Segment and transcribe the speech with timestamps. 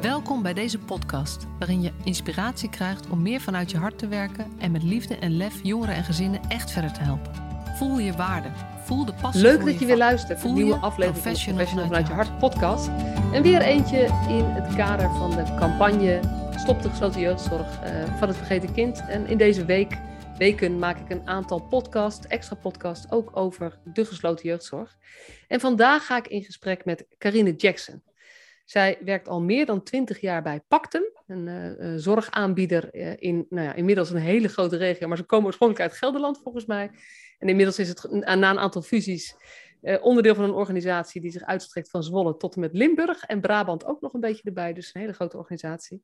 [0.00, 4.52] Welkom bij deze podcast, waarin je inspiratie krijgt om meer vanuit je hart te werken
[4.58, 7.32] en met liefde en lef jongeren en gezinnen echt verder te helpen.
[7.76, 8.48] Voel je waarde,
[8.84, 9.42] voel de passie.
[9.42, 12.06] Leuk voor dat je weer luistert naar Voel een nieuwe aflevering van professional Professional vanuit
[12.06, 12.88] vanuit je hart podcast.
[13.32, 13.98] En weer eentje
[14.28, 16.20] in het kader van de campagne
[16.56, 19.04] Stop de gesloten jeugdzorg eh, van het vergeten kind.
[19.08, 19.98] En in deze week,
[20.38, 24.96] weken maak ik een aantal podcasts, extra podcasts, ook over de gesloten jeugdzorg.
[25.48, 28.02] En vandaag ga ik in gesprek met Carine Jackson.
[28.68, 33.46] Zij werkt al meer dan 20 jaar bij Pactum, een eh, eh, zorgaanbieder eh, in
[33.48, 36.90] nou ja, inmiddels een hele grote regio, maar ze komen oorspronkelijk uit Gelderland volgens mij.
[37.38, 39.36] En inmiddels is het na een aantal fusies
[40.00, 43.84] onderdeel van een organisatie die zich uitstrekt van Zwolle tot en met Limburg en Brabant
[43.84, 46.02] ook nog een beetje erbij, dus een hele grote organisatie.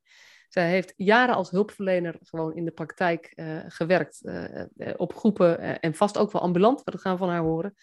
[0.49, 3.33] Zij heeft jaren als hulpverlener gewoon in de praktijk
[3.69, 4.23] gewerkt
[4.97, 7.75] op groepen en vast ook wel ambulant, dat gaan we van haar horen.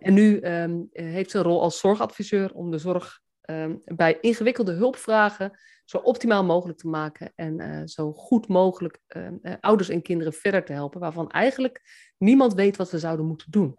[0.00, 4.18] En nu ehm, eh, heeft ze een rol als zorgadviseur om de zorg ehm, bij
[4.20, 9.88] ingewikkelde hulpvragen zo optimaal mogelijk te maken en eh, zo goed mogelijk ehm, eh, ouders
[9.88, 11.82] en kinderen verder te helpen, waarvan eigenlijk
[12.18, 13.78] niemand weet wat we zouden moeten doen.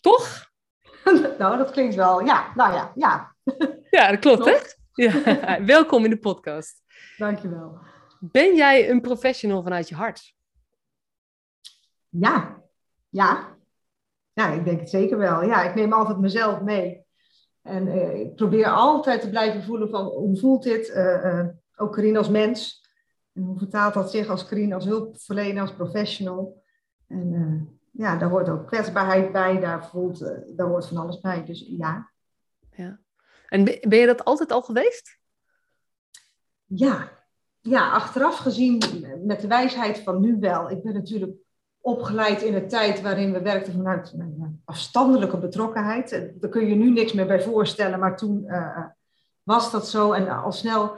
[0.00, 0.50] Toch?
[1.38, 2.24] nou, dat klinkt wel.
[2.24, 3.34] Ja, nou ja, ja.
[3.90, 4.56] Ja, dat klopt, hè?
[4.92, 5.64] Ja.
[5.74, 6.82] Welkom in de podcast.
[7.16, 7.78] Dankjewel.
[8.20, 10.34] Ben jij een professional vanuit je hart?
[12.08, 12.62] Ja,
[13.08, 13.56] ja.
[14.32, 15.42] Ja, ik denk het zeker wel.
[15.42, 17.01] Ja, ik neem altijd mezelf mee.
[17.62, 20.90] En eh, ik probeer altijd te blijven voelen van hoe voelt dit?
[20.90, 21.46] Eh, eh,
[21.76, 22.90] ook Carine als mens.
[23.32, 26.62] En hoe vertaalt dat zich als Carine als hulpverlener, als professional?
[27.08, 29.60] En ja, daar hoort ook kwetsbaarheid bij.
[29.60, 30.18] Daar, voelt,
[30.56, 31.44] daar hoort van alles bij.
[31.44, 32.10] Dus ja,
[33.48, 35.18] En ben ben je dat altijd al geweest?
[36.64, 37.10] Ja,
[37.60, 38.82] ja, achteraf gezien
[39.24, 40.70] met de wijsheid van nu wel.
[40.70, 41.36] Ik ben natuurlijk
[41.82, 44.14] opgeleid in een tijd waarin we werkten vanuit
[44.64, 46.12] afstandelijke betrokkenheid.
[46.12, 48.84] Eh, Daar kun je nu niks meer bij voorstellen, maar toen eh,
[49.42, 50.12] was dat zo.
[50.12, 50.96] En al snel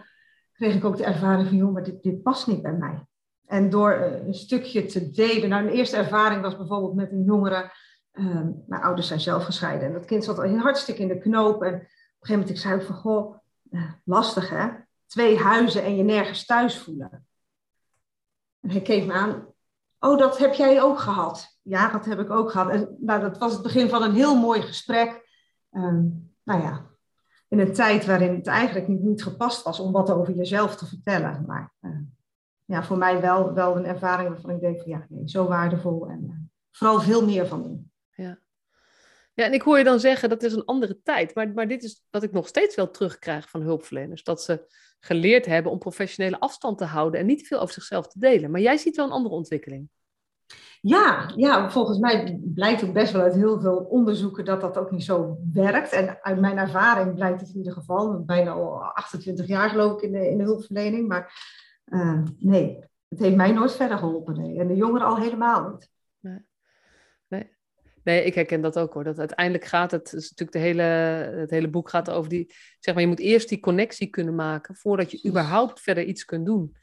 [0.52, 3.06] kreeg ik ook de ervaring van, joh, maar dit, dit past niet bij mij.
[3.46, 5.48] En door eh, een stukje te delen.
[5.48, 7.72] Nou, mijn eerste ervaring was bijvoorbeeld met een jongere.
[8.10, 9.86] eh, mijn ouders zijn zelf gescheiden.
[9.86, 11.62] En dat kind zat al hartstikke in de knoop.
[11.62, 11.86] En op een
[12.20, 13.36] gegeven moment ik zei ik van, goh,
[13.70, 14.68] eh, lastig hè
[15.06, 17.26] twee huizen en je nergens thuis voelen.
[18.60, 19.46] En hij keek me aan.
[20.04, 21.58] Oh, dat heb jij ook gehad?
[21.62, 22.70] Ja, dat heb ik ook gehad.
[22.70, 25.28] En, nou, dat was het begin van een heel mooi gesprek.
[25.70, 26.06] Ehm,
[26.42, 26.86] nou ja,
[27.48, 30.86] in een tijd waarin het eigenlijk niet, niet gepast was om wat over jezelf te
[30.86, 31.44] vertellen.
[31.46, 31.90] Maar eh,
[32.64, 36.08] ja, voor mij wel, wel een ervaring waarvan ik denk van ja, nee, zo waardevol.
[36.08, 36.36] En eh,
[36.70, 37.92] vooral veel meer van doen.
[39.34, 41.34] Ja, en ik hoor je dan zeggen dat is een andere tijd.
[41.34, 44.22] Maar, maar dit is wat ik nog steeds wel terugkrijg van hulpverleners.
[44.24, 44.66] Dat ze
[45.00, 48.50] geleerd hebben om professionele afstand te houden en niet te veel over zichzelf te delen.
[48.50, 49.88] Maar jij ziet wel een andere ontwikkeling.
[50.80, 54.90] Ja, ja, volgens mij blijkt ook best wel uit heel veel onderzoeken dat dat ook
[54.90, 55.92] niet zo werkt.
[55.92, 58.24] En uit mijn ervaring blijkt het in ieder geval.
[58.24, 61.08] Bijna al 28 jaar geloof ik in de, in de hulpverlening.
[61.08, 61.32] Maar
[61.84, 62.78] eh, nee,
[63.08, 64.40] het heeft mij nooit verder geholpen.
[64.40, 64.58] Nee.
[64.58, 65.90] En de jongeren al helemaal niet.
[66.20, 66.46] Nee,
[68.04, 69.04] ik herken dat ook hoor.
[69.04, 70.82] Dat uiteindelijk gaat het, is natuurlijk de hele,
[71.40, 74.74] het hele boek gaat over die, zeg maar, je moet eerst die connectie kunnen maken
[74.74, 76.76] voordat je überhaupt verder iets kunt doen.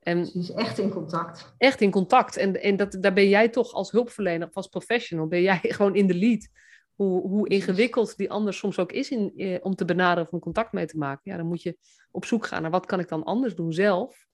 [0.00, 1.54] En is echt in contact.
[1.58, 2.36] echt in contact.
[2.36, 5.94] En, en dat, daar ben jij toch als hulpverlener of als professional, ben jij gewoon
[5.94, 6.48] in de lead.
[6.94, 10.40] Hoe, hoe ingewikkeld die ander soms ook is in, eh, om te benaderen of een
[10.40, 11.30] contact mee te maken.
[11.30, 11.78] Ja, dan moet je
[12.10, 14.26] op zoek gaan naar wat kan ik dan anders doen zelf,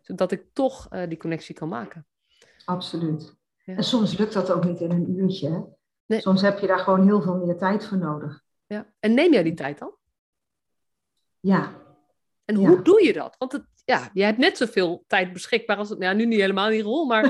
[0.00, 2.06] zodat ik toch eh, die connectie kan maken.
[2.64, 3.36] Absoluut.
[3.64, 3.76] Ja.
[3.76, 5.76] En soms lukt dat ook niet in een uurtje.
[6.08, 6.20] Nee.
[6.20, 8.42] Soms heb je daar gewoon heel veel meer tijd voor nodig.
[8.66, 8.86] Ja.
[9.00, 9.92] En neem jij die tijd dan?
[11.40, 11.72] Ja,
[12.44, 12.68] En Ja.
[12.68, 13.34] hoe doe je dat?
[13.38, 16.68] Want het, ja, je hebt net zoveel tijd beschikbaar als het, nou, nu niet helemaal
[16.68, 17.24] die rol, maar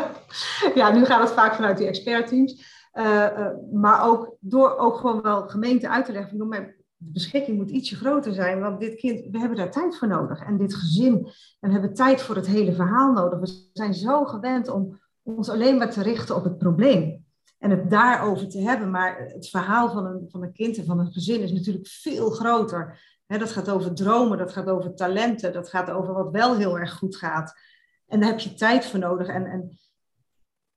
[0.74, 2.80] ja, nu gaat het vaak vanuit die expertteams.
[2.92, 6.38] Eh, eh, maar ook door ook gewoon wel gemeente uit te leggen.
[6.38, 8.60] van, maar de beschikking moet ietsje groter zijn.
[8.60, 10.40] Want dit kind, we hebben daar tijd voor nodig.
[10.40, 11.14] En dit gezin,
[11.60, 13.38] en we hebben tijd voor het hele verhaal nodig.
[13.38, 17.21] We zijn zo gewend om ons alleen maar te richten op het probleem.
[17.62, 18.90] En het daarover te hebben.
[18.90, 22.30] Maar het verhaal van een, van een kind en van een gezin is natuurlijk veel
[22.30, 23.00] groter.
[23.26, 26.92] Dat gaat over dromen, dat gaat over talenten, dat gaat over wat wel heel erg
[26.92, 27.54] goed gaat.
[28.06, 29.28] En daar heb je tijd voor nodig.
[29.28, 29.78] En, en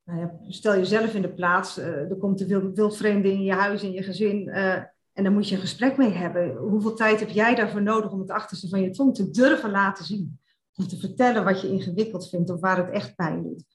[0.04, 3.54] nou ja, stel jezelf in de plaats, eh, er komt een wild, wildvreemde in je
[3.54, 4.74] huis, in je gezin, eh,
[5.14, 6.56] en dan moet je een gesprek mee hebben.
[6.56, 10.06] Hoeveel tijd heb jij daarvoor nodig om het achterste van je tong te durven laten
[10.06, 10.40] zien?
[10.76, 13.75] Om te vertellen wat je ingewikkeld vindt of waar het echt pijn doet.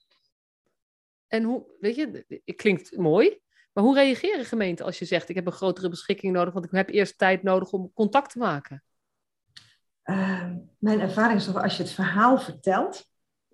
[1.30, 3.38] En hoe, weet je, het klinkt mooi,
[3.72, 6.70] maar hoe reageren gemeenten als je zegt: Ik heb een grotere beschikking nodig, want ik
[6.70, 8.82] heb eerst tijd nodig om contact te maken?
[10.04, 13.04] Uh, mijn ervaring is toch als je het verhaal vertelt,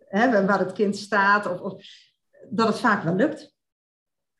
[0.08, 1.84] hè, waar het kind staat, of, of,
[2.50, 3.54] dat het vaak wel lukt.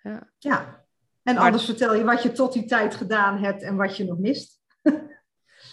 [0.03, 0.31] Ja.
[0.39, 0.85] ja.
[1.23, 4.05] En Maar- anders vertel je wat je tot die tijd gedaan hebt en wat je
[4.05, 4.61] nog mist.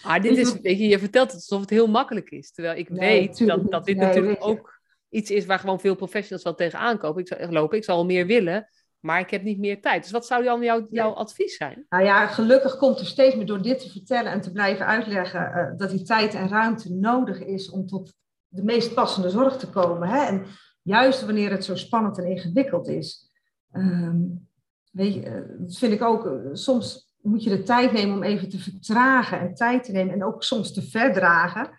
[0.02, 2.52] Ah, dit is, weet je, je vertelt het alsof het heel makkelijk is.
[2.52, 4.82] Terwijl ik weet dat, dat dit natuurlijk ook
[5.14, 7.20] iets is waar gewoon veel professionals wel tegenaan kopen.
[7.20, 8.68] Ik zal, lopen, ik zal meer willen,
[9.00, 10.02] maar ik heb niet meer tijd.
[10.02, 11.86] Dus wat zou dan jouw, jouw advies zijn?
[11.88, 15.40] Nou ja, gelukkig komt er steeds meer door dit te vertellen en te blijven uitleggen
[15.40, 18.14] uh, dat die tijd en ruimte nodig is om tot
[18.48, 20.08] de meest passende zorg te komen.
[20.08, 20.24] Hè?
[20.24, 20.46] En
[20.82, 23.30] juist wanneer het zo spannend en ingewikkeld is.
[23.72, 24.48] Um,
[24.90, 28.22] weet je, eh, dat vind ik ook, uh, soms moet je de tijd nemen om
[28.22, 31.78] even te vertragen en tijd te nemen en ook soms te verdragen.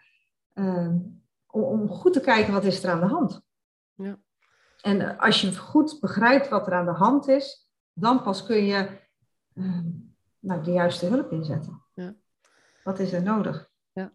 [0.54, 1.15] Um,
[1.56, 3.42] om, om goed te kijken wat is er aan de hand.
[3.96, 4.20] Ja.
[4.82, 9.00] En als je goed begrijpt wat er aan de hand is, dan pas kun je
[9.54, 9.80] uh,
[10.40, 11.84] nou, de juiste hulp inzetten.
[11.94, 12.16] Ja.
[12.84, 13.70] Wat is er nodig?
[13.92, 14.14] Ja,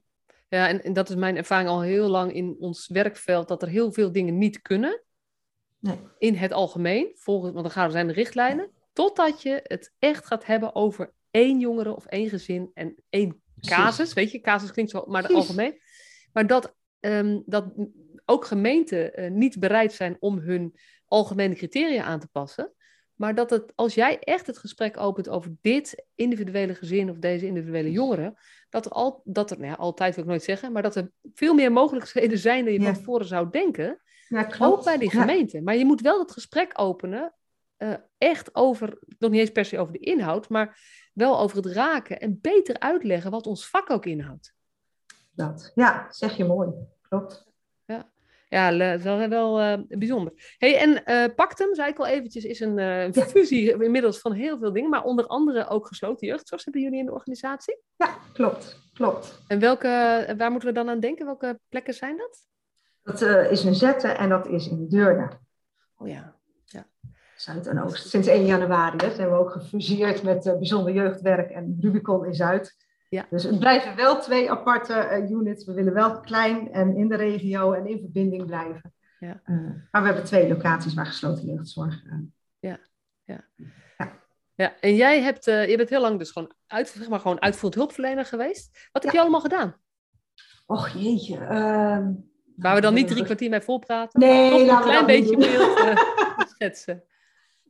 [0.48, 3.68] ja en, en, dat is mijn ervaring al heel lang in ons werkveld, dat er
[3.68, 5.02] heel veel dingen niet kunnen.
[5.78, 5.98] Nee.
[6.18, 10.26] In het algemeen, volgens, want dan gaan er zijn de richtlijnen, totdat je het echt
[10.26, 14.12] gaat hebben over één jongere of één gezin en één casus.
[14.12, 15.80] Weet je, casus klinkt zo, maar het algemeen.
[16.32, 17.72] Maar dat um, dat
[18.24, 20.74] ook gemeenten uh, niet bereid zijn om hun
[21.06, 22.72] algemene criteria aan te passen.
[23.14, 27.46] Maar dat het, als jij echt het gesprek opent over dit individuele gezin of deze
[27.46, 28.34] individuele jongeren,
[28.68, 31.10] dat er, al, dat er nou ja, altijd wil ik nooit zeggen, maar dat er
[31.34, 34.00] veel meer mogelijkheden zijn dan je van tevoren zou denken.
[34.28, 35.62] Ja, ook bij die gemeente.
[35.62, 37.34] Maar je moet wel het gesprek openen,
[37.78, 40.80] uh, echt over, nog niet eens per se over de inhoud, maar
[41.12, 44.54] wel over het raken en beter uitleggen wat ons vak ook inhoudt.
[45.40, 45.72] Dat.
[45.74, 46.70] Ja, zeg je mooi.
[47.08, 47.46] Klopt.
[47.84, 48.10] Ja,
[48.48, 50.54] ja dat is wel uh, bijzonder.
[50.58, 54.58] Hey, en uh, Pactum, zei ik al eventjes, is een uh, fusie inmiddels van heel
[54.58, 57.78] veel dingen, maar onder andere ook gesloten jeugdzorg hebben jullie in de organisatie?
[57.96, 58.80] Ja, klopt.
[58.94, 59.42] klopt.
[59.48, 59.88] En welke,
[60.36, 61.26] waar moeten we dan aan denken?
[61.26, 62.46] Welke plekken zijn dat?
[63.02, 63.20] Dat
[63.50, 65.30] is in Zetten en dat is in Deurne.
[65.96, 66.34] Oh ja.
[66.64, 66.86] ja.
[67.36, 68.08] Zuid en Oost.
[68.08, 72.76] Sinds 1 januari hè, zijn we ook gefuseerd met Bijzonder Jeugdwerk en Rubicon in Zuid.
[73.10, 73.26] Ja.
[73.30, 75.64] Dus het blijven wel twee aparte uh, units.
[75.64, 78.94] We willen wel klein en in de regio en in verbinding blijven.
[79.18, 79.40] Ja.
[79.46, 79.56] Uh,
[79.90, 82.04] maar we hebben twee locaties waar gesloten jeugdzorg.
[82.04, 82.12] Uh,
[82.58, 82.78] ja.
[83.24, 83.44] Ja.
[83.98, 84.18] ja.
[84.54, 87.74] Ja, en jij hebt, je bent heel lang dus gewoon, uit, zeg maar, gewoon uitvoerend
[87.74, 88.88] hulpverlener geweest.
[88.92, 89.74] Wat heb je allemaal gedaan?
[90.66, 91.36] Och jeetje.
[91.36, 92.06] Uh,
[92.56, 94.20] waar we dan niet drie kwartier mee volpraten?
[94.20, 97.04] Nee, een klein beetje beeld schetsen.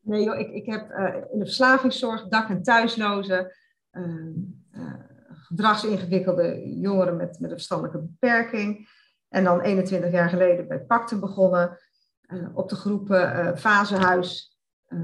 [0.03, 0.91] Nee joh, ik, ik heb
[1.33, 3.57] in de verslavingszorg dak- en thuislozen
[3.91, 4.31] ehm,
[5.51, 8.89] gedragsingewikkelde jongeren met, met een verstandelijke beperking.
[9.29, 11.79] En dan 21 jaar geleden bij Pacten begonnen.
[12.27, 14.59] Uh, op de groepen uh, Fasehuis
[14.89, 15.01] uh,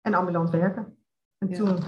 [0.00, 0.96] en ambulant werken.
[1.38, 1.56] En ja.
[1.56, 1.78] toen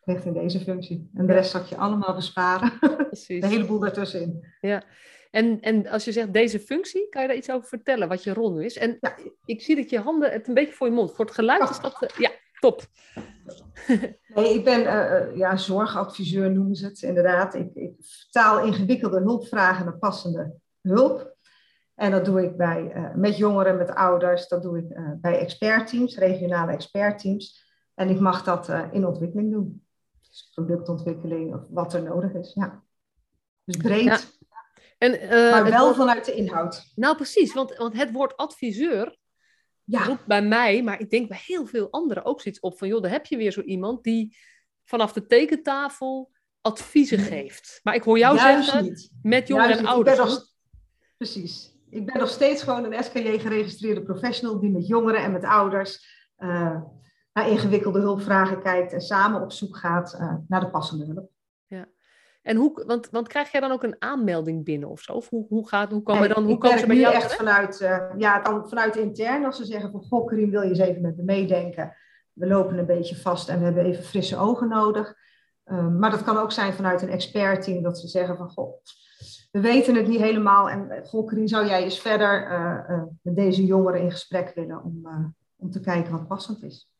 [0.00, 1.10] kreeg in deze functie.
[1.14, 2.78] En de rest zag je allemaal besparen.
[3.06, 3.42] Precies.
[3.42, 4.44] Een heleboel daartussenin.
[4.60, 4.82] Ja.
[5.30, 8.32] En, en als je zegt deze functie, kan je daar iets over vertellen, wat je
[8.32, 8.76] rol nu is?
[8.76, 9.16] En ja.
[9.44, 11.14] ik zie dat je handen het een beetje voor je mond.
[11.14, 11.70] Voor het geluid oh.
[11.70, 12.14] is dat...
[12.18, 12.82] ja, top.
[14.34, 17.54] Nee, ik ben uh, ja, zorgadviseur noemen ze het inderdaad.
[17.54, 21.34] Ik, ik vertaal ingewikkelde hulpvragen naar passende hulp.
[21.94, 24.48] En dat doe ik bij, uh, met jongeren, met ouders.
[24.48, 27.64] Dat doe ik uh, bij expertteams, regionale expertteams.
[27.94, 29.86] En ik mag dat in ontwikkeling doen.
[30.28, 32.52] Dus productontwikkeling of wat er nodig is.
[32.54, 32.82] Ja.
[33.64, 34.04] Dus breed.
[34.04, 34.18] Ja.
[34.98, 35.10] En,
[35.50, 36.92] maar wel vanuit de inhoud.
[36.94, 37.54] Nou, precies.
[37.54, 39.16] Want, want het woord adviseur
[39.86, 40.04] ja.
[40.04, 43.02] roept bij mij, maar ik denk bij heel veel anderen ook zoiets op van, joh,
[43.02, 44.36] daar heb je weer zo iemand die
[44.84, 46.30] vanaf de tekentafel
[46.60, 47.80] adviezen geeft.
[47.82, 49.10] Maar ik hoor jou Juist zeggen, niet.
[49.22, 50.18] met jongeren en ouders.
[50.18, 50.46] Nog,
[51.16, 51.74] precies.
[51.90, 56.06] Ik ben nog steeds gewoon een SKJ geregistreerde professional die met jongeren en met ouders
[56.38, 56.80] uh,
[57.32, 61.30] naar ingewikkelde hulpvragen kijkt en samen op zoek gaat uh, naar de passende hulp.
[62.46, 65.12] En hoe, want, want krijg jij dan ook een aanmelding binnen of zo?
[65.12, 67.14] Of hoe, hoe, gaat, hoe komen dan, hoe komen ze bij jou?
[67.14, 69.44] echt vanuit, uh, ja, dan vanuit intern.
[69.44, 71.96] Als ze zeggen van, goh, Karim, wil je eens even met me meedenken?
[72.32, 75.14] We lopen een beetje vast en we hebben even frisse ogen nodig.
[75.64, 78.74] Um, maar dat kan ook zijn vanuit een expertteam, dat ze zeggen van, goh,
[79.50, 80.70] we weten het niet helemaal.
[80.70, 84.82] En eh, goh, Karim, zou jij eens verder uh, met deze jongeren in gesprek willen
[84.82, 85.06] om,
[85.56, 86.90] om te kijken wat passend is?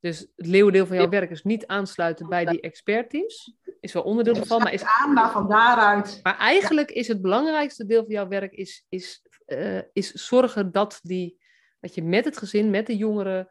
[0.00, 3.56] Dus het leeuwendeel van jouw werk is niet aansluiten bij die expertteams.
[3.80, 4.62] Is wel onderdeel ervan.
[4.62, 6.20] Maar is aan, maar van daaruit.
[6.22, 10.98] Maar eigenlijk is het belangrijkste deel van jouw werk is, is, uh, is zorgen dat,
[11.02, 11.38] die,
[11.80, 13.48] dat je met het gezin, met de jongeren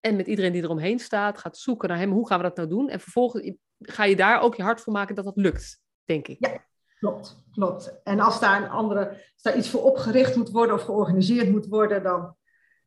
[0.00, 2.10] en met iedereen die eromheen staat, gaat zoeken naar hem.
[2.10, 2.88] Hoe gaan we dat nou doen?
[2.88, 6.46] En vervolgens ga je daar ook je hart voor maken dat dat lukt, denk ik.
[6.46, 6.64] Ja,
[6.98, 7.44] klopt.
[7.52, 8.00] klopt.
[8.02, 11.66] En als daar, een andere, als daar iets voor opgericht moet worden of georganiseerd moet
[11.66, 12.36] worden, dan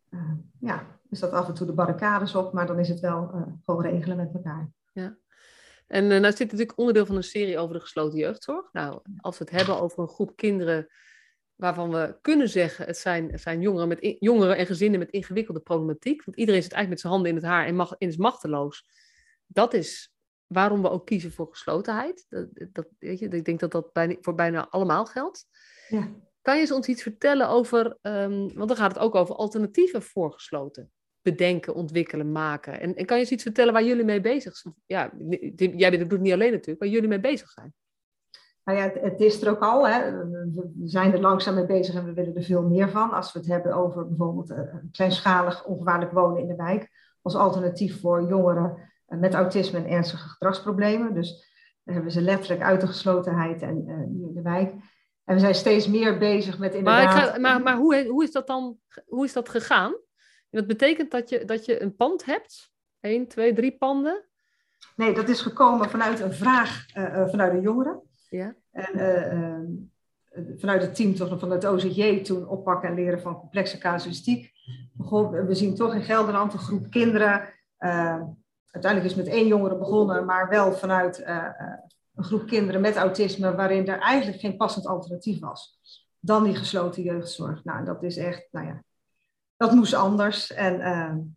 [0.10, 3.32] uh, ja, is dat af en toe de barricades op, maar dan is het wel
[3.36, 4.72] uh, gewoon regelen met elkaar.
[4.94, 5.18] Ja.
[5.88, 8.70] En uh, nou is dit natuurlijk onderdeel van een serie over de gesloten jeugdzorg.
[8.72, 10.88] Nou, als we het hebben over een groep kinderen
[11.56, 15.60] waarvan we kunnen zeggen, het zijn, het zijn jongeren, met jongeren en gezinnen met ingewikkelde
[15.60, 16.24] problematiek.
[16.26, 18.86] Want iedereen zit eigenlijk met zijn handen in het haar en, mag, en is machteloos.
[19.48, 20.14] Dat is
[20.48, 22.26] waarom we ook kiezen voor geslotenheid.
[22.30, 25.46] Dat, dat, weet je, ik denk dat dat bijna, voor bijna allemaal geldt.
[25.88, 26.10] Ja.
[26.42, 30.34] Kan je ons iets vertellen over, ehm, want dan gaat het ook over alternatieven voor
[30.34, 30.92] gesloten.
[31.22, 32.80] Bedenken, ontwikkelen, maken.
[32.80, 34.76] En, en kan je eens iets vertellen waar jullie mee bezig zijn?
[34.86, 35.12] Ja,
[35.56, 37.74] jij doet het niet alleen natuurlijk, waar jullie mee bezig zijn.
[38.64, 39.88] Nou ja, het, is er ook al.
[39.88, 40.28] Hè.
[40.52, 43.12] We zijn er langzaam mee bezig en we willen er veel meer van.
[43.12, 44.60] Als we het hebben over bijvoorbeeld uh,
[44.92, 46.90] kleinschalig ongevaarlijk wonen in de wijk.
[47.22, 51.14] Als alternatief voor jongeren eh, met autisme en ernstige gedragsproblemen.
[51.14, 51.50] Dus
[51.84, 54.72] dan hebben ze letterlijk uit de geslotenheid en uh, in de wijk.
[55.24, 57.14] En we zijn steeds meer bezig met inderdaad...
[57.14, 59.96] Maar, ga, maar, maar hoe, hoe, is dat dan hoe is dat gegaan?
[60.52, 62.72] Dat betekent dat je, dat je een pand hebt?
[63.00, 64.26] Eén, twee, drie panden?
[64.96, 68.02] Nee, dat is gekomen vanuit een vraag uh, vanuit de jongeren.
[68.30, 68.56] Ja.
[68.72, 68.98] En
[70.36, 74.52] uh, vanuit het team toch, van het OZJ toen oppakken en leren van complexe casuïstiek.
[75.32, 77.42] we zien toch in Gelderland een groep kinderen.
[77.80, 78.22] Uh,
[78.72, 81.24] uiteindelijk is het met één jongere begonnen, maar wel vanuit
[82.16, 85.80] een groep kinderen met autisme, waarin er eigenlijk geen passend alternatief was
[86.20, 87.64] dan die gesloten jeugdzorg.
[87.64, 88.84] Nou, dat is echt, nou ja,
[89.62, 90.54] dat moest anders.
[90.54, 91.36] En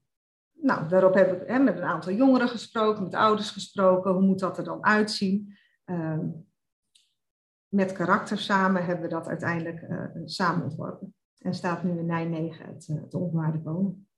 [0.53, 4.13] nou, daarop heb ik hè, met een aantal jongeren gesproken, met ouders gesproken.
[4.13, 5.57] Hoe moet dat er dan uitzien?
[7.75, 11.15] met karakter samen hebben we dat uiteindelijk uh, samen ontworpen.
[11.39, 14.09] En staat nu in Nijmegen het, uh, het onvoorwaardelijk wonen.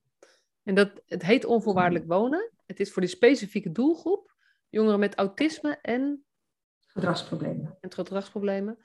[0.62, 2.50] En dat, het heet onvoorwaardelijk wonen.
[2.66, 4.34] Het is voor die specifieke doelgroep,
[4.68, 6.24] jongeren met autisme en...
[6.86, 7.76] Gedragsproblemen.
[7.80, 8.78] En gedragsproblemen.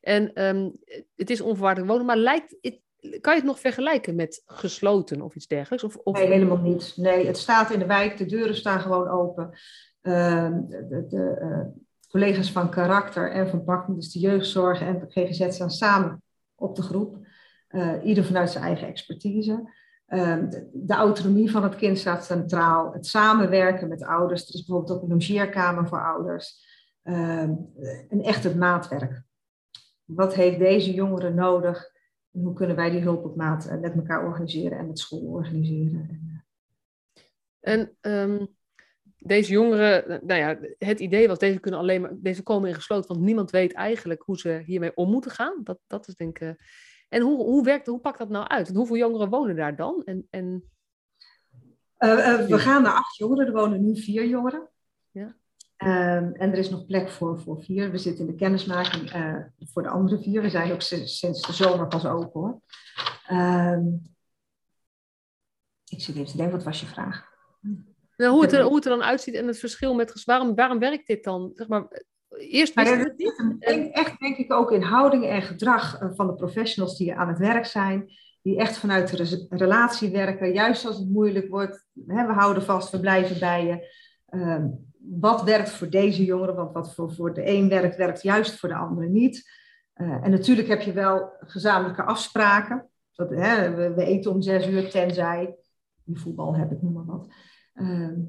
[0.00, 0.76] En um,
[1.14, 2.81] het is onvoorwaardelijk wonen, maar lijkt, het,
[3.20, 5.84] kan je het nog vergelijken met gesloten of iets dergelijks?
[5.84, 6.18] Of, of...
[6.18, 6.92] Nee, helemaal niet.
[6.96, 9.50] Nee, het staat in de wijk, de deuren staan gewoon open.
[10.02, 11.60] Uh, de, uh,
[12.08, 16.22] collega's van karakter en van pakken, dus de jeugdzorg en de GGZ staan samen
[16.54, 17.16] op de groep.
[17.68, 19.80] Uh, ieder vanuit zijn eigen expertise.
[20.08, 22.92] Uh, de, de, autonomie van het kind staat centraal.
[22.92, 24.48] Het samenwerken met ouders.
[24.48, 26.70] Er is bijvoorbeeld ook een logeerkamer voor ouders.
[27.04, 27.40] Uh,
[28.08, 29.22] en echt het maatwerk.
[30.04, 31.91] Wat heeft deze jongere nodig?
[32.32, 35.20] En hoe kunnen wij die hulp op maat eh, met elkaar organiseren en met school
[35.20, 36.20] organiseren?
[37.60, 38.54] En um
[39.24, 43.08] deze jongeren, nou ja, het idee was, deze, kunnen alleen maar, deze komen in gesloten,
[43.08, 45.60] want niemand weet eigenlijk hoe ze hiermee om moeten gaan.
[45.64, 46.56] Dat, dat is denk ik.
[47.08, 48.68] en hoe, hoe werkt, hoe pakt dat nou uit?
[48.68, 50.02] En hoeveel jongeren wonen daar dan?
[50.04, 50.64] En, en...
[51.98, 54.68] Uh, uh, we gaan naar acht jongeren, er wonen nu vier jongeren.
[55.10, 55.36] Ja.
[55.86, 57.90] Um, en er is nog plek voor, voor vier.
[57.90, 59.36] We zitten in de kennismaking uh,
[59.72, 60.42] voor de andere vier.
[60.42, 62.60] We zijn ook sinds de zomer pas open hoor.
[63.30, 64.02] Um,
[65.88, 67.30] ik zit even te denken, wat was je vraag?
[68.16, 70.24] Nou, hoe, het er, hoe het er dan uitziet en het verschil met...
[70.24, 71.50] Waarom, waarom werkt dit dan?
[71.54, 73.58] Zeg maar, eerst het niet.
[73.58, 73.92] En...
[73.92, 77.38] Echt denk ik ook in houding en gedrag eh, van de professionals die aan het
[77.38, 78.10] werk zijn.
[78.42, 80.52] Die echt vanuit de relatie werken.
[80.52, 81.86] Juist als het moeilijk wordt.
[82.06, 84.00] Hè, we houden vast, we blijven bij je.
[84.30, 84.64] Uh,
[85.04, 86.54] wat werkt voor deze jongeren?
[86.54, 89.50] Want wat voor, voor de een werkt, werkt juist voor de andere niet.
[89.96, 92.86] Uh, en natuurlijk heb je wel gezamenlijke afspraken.
[93.14, 95.56] Dat, hè, we, eten om zes uur, tenzij
[96.04, 97.28] je voetbal hebt, ik noem maar wat.
[97.74, 98.20] Ehm,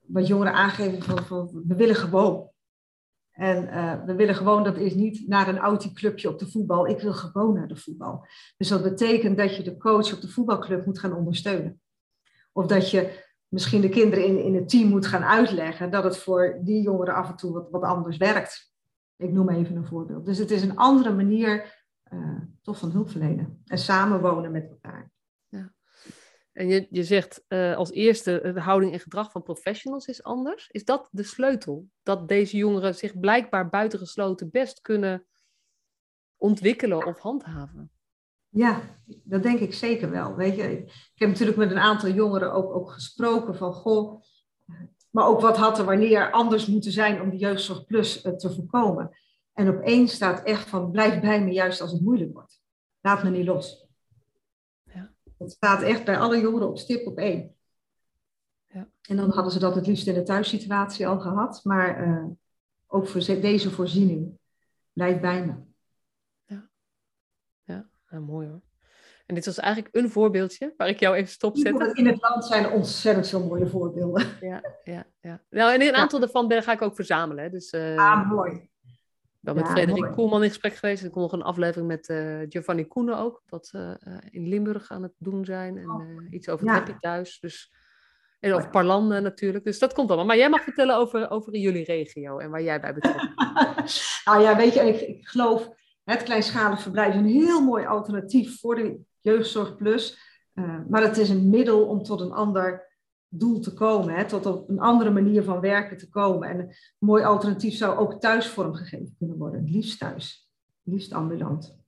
[0.00, 2.50] wat jongeren aangeven van, we willen gewoon.
[3.30, 6.86] En uh, we willen gewoon, dat is niet naar een autieclubje op de voetbal.
[6.86, 8.26] Ik wil gewoon naar de voetbal.
[8.56, 11.80] Dus dat betekent dat je de coach op de voetbalclub moet gaan ondersteunen.
[12.52, 13.24] Of dat je
[13.56, 17.14] misschien de kinderen in, in het team moet gaan uitleggen dat het voor die jongeren
[17.14, 18.72] af en toe wat, wat anders werkt.
[19.16, 20.24] Ik noem even een voorbeeld.
[20.26, 23.62] Dus het is een andere manier uh, toch van hulp verlenen.
[23.64, 25.10] En samenwonen met elkaar.
[26.52, 30.68] En je, je zegt uh, als eerste, de houding en gedrag van professionals is anders.
[30.70, 31.88] Is dat de sleutel?
[32.02, 35.26] Dat deze jongeren zich blijkbaar buitengesloten best kunnen
[36.36, 37.90] ontwikkelen of handhaven?
[38.56, 40.34] Ja, dat denk ik zeker wel.
[40.34, 44.22] Weet je, ik heb natuurlijk met een aantal jongeren ook, ook gesproken van, goh,
[45.10, 48.54] maar ook wat had er wanneer anders moeten zijn om de jeugdzorg plus uh, te
[48.54, 49.10] voorkomen.
[49.52, 52.60] En opeens staat echt van, blijf bij me juist als het moeilijk wordt.
[53.00, 53.86] Laat me niet los.
[55.38, 57.54] Het staat echt bij alle jongeren op stip op één.
[58.66, 58.88] Ja.
[59.02, 61.60] En dan hadden ze dat het liefst in de thuissituatie al gehad.
[61.64, 62.24] Maar uh,
[62.86, 64.38] ook voor deze voorziening
[64.92, 65.65] blijft bij me.
[68.10, 68.60] Ja, ja mooi hoor.
[69.26, 71.96] En dit was eigenlijk een voorbeeldje waar ik jou even stopzet.
[71.96, 74.26] In het land zijn ontzettend veel mooie voorbeelden.
[74.40, 75.42] Ja, ja, ja.
[75.50, 77.50] Nou, en een aantal daarvan ga ik ook verzamelen.
[77.50, 78.68] Dus, uh, ah, mooi
[79.46, 81.04] ben met Frederik Koelman in gesprek geweest.
[81.04, 83.42] Ik kom nog een aflevering met uh, Giovanni Koenen ook.
[83.46, 85.78] Dat ze uh, in Limburg aan het doen zijn.
[85.78, 86.96] En uh, iets over het ja.
[87.00, 87.40] thuis.
[87.40, 87.72] Dus,
[88.40, 89.64] en over Parlan natuurlijk.
[89.64, 90.26] Dus dat komt allemaal.
[90.26, 94.02] Maar jij mag vertellen over, over jullie regio en waar jij bij betrokken bent.
[94.24, 95.70] nou ja, weet je, ik, ik geloof
[96.14, 100.18] het kleinschalig verblijf is een heel mooi alternatief voor de Jeugdzorg Plus.
[100.88, 102.94] maar het is een middel om tot een ander
[103.28, 106.48] doel te komen, hè, tot op een andere manier van werken te komen.
[106.48, 110.50] En een mooi alternatief zou ook thuis vormgegeven kunnen worden, het liefst thuis,
[110.84, 111.78] het liefst ambulant.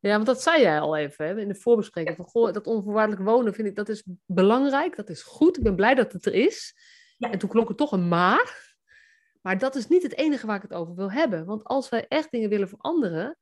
[0.00, 2.16] Ja, want dat zei jij al even hè, in de voorbespreking.
[2.16, 5.56] Van, goh, dat onvoorwaardelijk wonen vind ik dat is belangrijk, dat is goed.
[5.56, 6.74] Ik ben blij dat het er is.
[7.16, 7.30] Ja.
[7.30, 8.67] En toen klonk het toch een maar.
[9.40, 11.44] Maar dat is niet het enige waar ik het over wil hebben.
[11.44, 13.38] Want als wij echt dingen willen veranderen,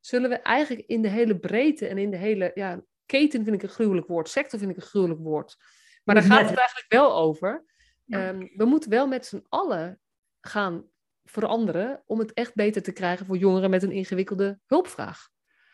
[0.00, 3.62] zullen we eigenlijk in de hele breedte en in de hele ja, keten vind ik
[3.62, 5.56] een gruwelijk woord, sector vind ik een gruwelijk woord.
[6.04, 7.64] Maar daar gaat het eigenlijk wel over.
[8.08, 10.00] Ehm, we moeten wel met z'n allen
[10.40, 10.84] gaan
[11.24, 15.28] veranderen om het echt beter te krijgen voor jongeren met een ingewikkelde hulpvraag.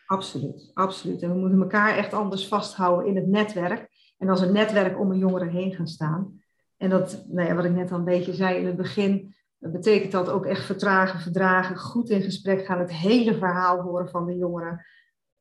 [0.07, 1.23] Absoluut, absoluut.
[1.23, 3.89] En we moeten elkaar echt anders vasthouden in het netwerk.
[4.19, 6.43] En als een netwerk om een jongere heen gaan staan.
[6.77, 9.35] En dat, nou ja, wat ik net al een beetje zei in het begin,
[9.73, 14.27] betekent dat ook echt vertragen, verdragen, goed in gesprek gaan, het hele verhaal horen van
[14.27, 14.87] de jongeren.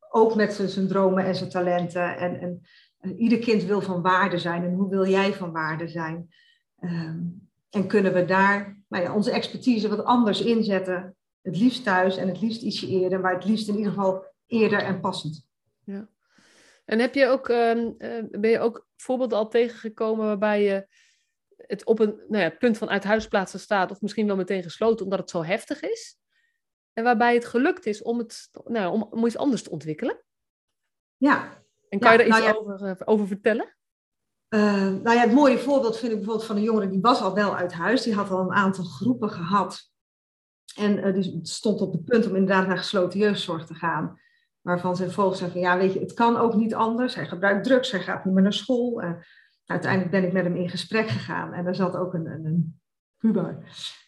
[0.09, 2.17] Ook met zijn dromen en zijn talenten.
[2.17, 2.61] En,
[2.99, 4.63] en, ieder kind wil van waarde zijn.
[4.63, 6.29] En hoe wil jij van waarde zijn?
[6.79, 7.19] Ehm,
[7.69, 11.15] en kunnen we daar nou ja, onze expertise wat anders inzetten?
[11.41, 14.79] Het liefst thuis en het liefst ietsje eerder, maar het liefst in ieder geval eerder
[14.79, 15.47] en passend.
[15.83, 16.07] Ja.
[16.85, 20.87] En heb je ook, ehm, eh, ben je ook voorbeelden al tegengekomen waarbij je
[21.57, 25.19] het op een nou ja, punt van uithuisplaatsen staat, of misschien wel meteen gesloten omdat
[25.19, 26.17] het zo heftig is?
[26.93, 30.23] En waarbij het gelukt is om, het, nou, om, om iets anders te ontwikkelen?
[31.17, 31.63] Ja.
[31.89, 33.75] En kan je daar iets nou over, uh, over vertellen?
[34.49, 37.33] Uh, nou ja, het mooie voorbeeld vind ik bijvoorbeeld van een jongere die was al
[37.33, 38.01] wel uit huis.
[38.01, 39.91] Die had al een aantal groepen gehad.
[40.75, 44.21] En uh, die stond op het punt om inderdaad naar gesloten jeugdzorg te gaan
[44.63, 47.15] waarvan zijn volgens zei van ja, weet je, het kan ook niet anders.
[47.15, 49.03] Hij gebruikt drugs, hij gaat niet meer naar school.
[49.03, 49.11] Uh,
[49.65, 52.79] uiteindelijk ben ik met hem in gesprek gegaan en er zat ook een, een, een
[53.17, 53.57] puber.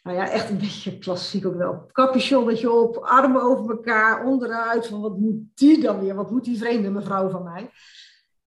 [0.04, 1.90] Nou ja, echt een beetje klassiek ook wel.
[1.92, 4.88] Capuchonnetje op, armen over elkaar, onderuit.
[4.88, 6.16] Van wat moet die dan weer?
[6.16, 7.70] Wat moet die vreemde mevrouw van mij?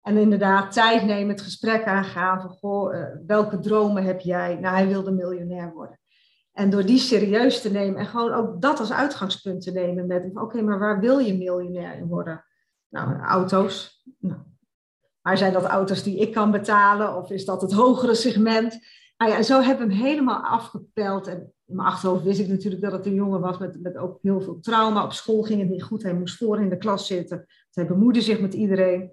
[0.03, 4.59] En inderdaad, tijd nemen, het gesprek aangaan van, goh, uh, welke dromen heb jij?
[4.61, 6.01] Nou, hij wilde miljonair worden.
[6.53, 10.31] En door die serieus te nemen en gewoon ook dat als uitgangspunt te nemen met,
[10.35, 12.45] oké, maar waar wil je miljonair worden?
[12.89, 14.05] Nou, auto's.
[14.19, 14.41] Nou,
[15.23, 18.79] maar zijn dat auto's die ik kan betalen of is dat het hogere segment?
[19.17, 21.27] Nou ja, zo hebben we hem helemaal afgepeld.
[21.27, 24.19] En in mijn achterhoofd wist ik natuurlijk dat het een jongen was met, met ook
[24.23, 25.05] heel veel trauma.
[25.05, 26.03] Op school ging het niet goed.
[26.03, 27.47] Hij moest voor in de klas zitten.
[27.73, 29.11] Hij bemoeide zich met iedereen.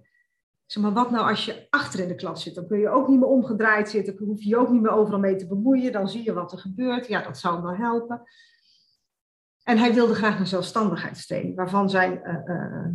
[0.65, 2.55] Zeg maar, wat nou als je achter in de klas zit?
[2.55, 4.15] Dan kun je ook niet meer omgedraaid zitten.
[4.15, 5.91] Dan hoef je je ook niet meer overal mee te bemoeien.
[5.91, 7.07] Dan zie je wat er gebeurt.
[7.07, 8.21] Ja, dat zou hem wel helpen.
[9.63, 12.85] En hij wilde graag een zelfstandigheidstraining, waarvan zijn uh, uh,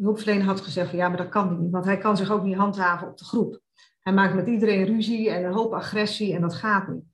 [0.00, 2.56] hulpverlener had gezegd van ja, maar dat kan niet, want hij kan zich ook niet
[2.56, 3.60] handhaven op de groep.
[4.00, 7.04] Hij maakt met iedereen ruzie en een hoop agressie en dat gaat niet.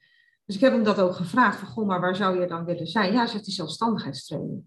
[0.45, 2.87] Dus ik heb hem dat ook gevraagd van goh, maar waar zou je dan willen
[2.87, 3.13] zijn?
[3.13, 4.65] Ja, zegt hij zelfstandigheidstraining.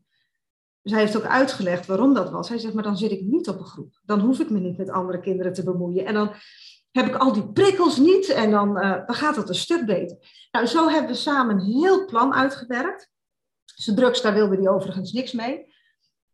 [0.81, 2.49] Dus hij heeft ook uitgelegd waarom dat was.
[2.49, 3.99] Hij zegt, maar dan zit ik niet op een groep.
[4.03, 6.05] Dan hoef ik me niet met andere kinderen te bemoeien.
[6.05, 6.31] En dan
[6.91, 10.17] heb ik al die prikkels niet en dan, uh, dan gaat het een stuk beter.
[10.51, 13.11] Nou, zo hebben we samen een heel plan uitgewerkt.
[13.65, 15.73] Zijn drugs, daar wilde hij overigens niks mee.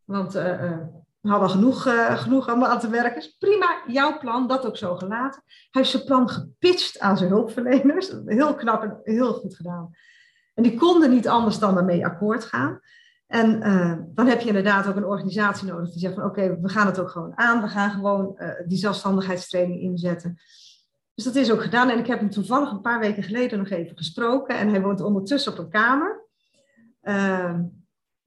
[0.04, 0.78] Want uh, uh,
[1.24, 1.82] we hadden genoeg,
[2.22, 3.34] genoeg allemaal aan te werken.
[3.38, 5.42] prima, jouw plan, dat ook zo gelaten.
[5.46, 8.12] Hij heeft zijn plan gepitcht aan zijn hulpverleners.
[8.26, 9.90] Heel knap en heel goed gedaan.
[10.54, 12.80] En die konden niet anders dan ermee akkoord gaan.
[13.26, 16.68] En uh, dan heb je inderdaad ook een organisatie nodig die zegt van oké, we
[16.68, 17.62] gaan het ook gewoon aan.
[17.62, 20.40] We gaan gewoon uh, die zelfstandigheidstraining inzetten.
[21.14, 21.90] Dus dat is ook gedaan.
[21.90, 24.58] En ik heb hem toevallig een paar weken geleden nog even gesproken.
[24.58, 26.26] En hij woont ondertussen op een kamer.
[27.02, 27.54] Uh,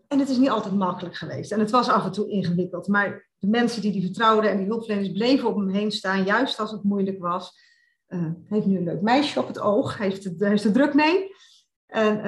[0.07, 1.51] en het is niet altijd makkelijk geweest.
[1.51, 2.87] En het was af en toe ingewikkeld.
[2.87, 6.59] Maar de mensen die die vertrouwden en die hulpverleners bleven op hem heen staan, juist
[6.59, 7.59] als het moeilijk was.
[8.07, 9.97] hij heeft nu een leuk meisje op het oog.
[9.97, 11.35] Heeft, het, heeft druk mee.
[11.87, 12.21] En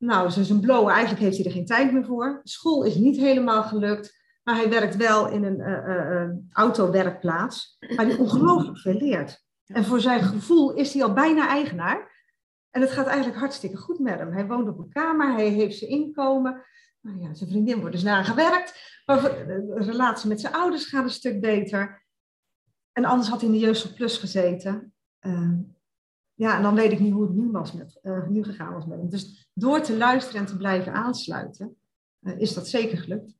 [0.00, 0.92] nou, ze is een blowen.
[0.92, 2.40] Eigenlijk heeft hij er geen tijd meer voor.
[2.42, 4.18] School is niet helemaal gelukt.
[4.42, 7.76] Maar hij werkt wel in een uh, autowerkplaats.
[7.96, 9.44] Waar hij ongelooflijk veel leert.
[9.66, 12.28] En voor zijn gevoel is hij al bijna eigenaar.
[12.70, 14.32] En het gaat eigenlijk hartstikke goed met hem.
[14.32, 15.32] Hij woont op een kamer.
[15.32, 16.64] Hij heeft zijn inkomen.
[17.00, 18.98] Nou ja, zijn vriendin wordt dus nagewerkt.
[19.06, 22.04] De relatie met zijn ouders gaat een stuk beter.
[22.92, 24.94] En anders had hij in de Jeugd Plus gezeten.
[25.20, 25.58] Uh,
[26.34, 28.86] ja, en dan weet ik niet hoe het nu, was met, uh, nu gegaan was
[28.86, 29.08] met hem.
[29.08, 31.76] Dus door te luisteren en te blijven aansluiten,
[32.20, 33.34] uh, is dat zeker gelukt.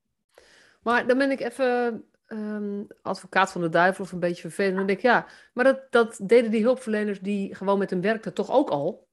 [0.83, 4.77] Maar dan ben ik even um, advocaat van de duivel of een beetje vervelend.
[4.77, 8.35] Dan denk ik, ja, maar dat, dat deden die hulpverleners die gewoon met hem werkten
[8.35, 9.09] toch ook al?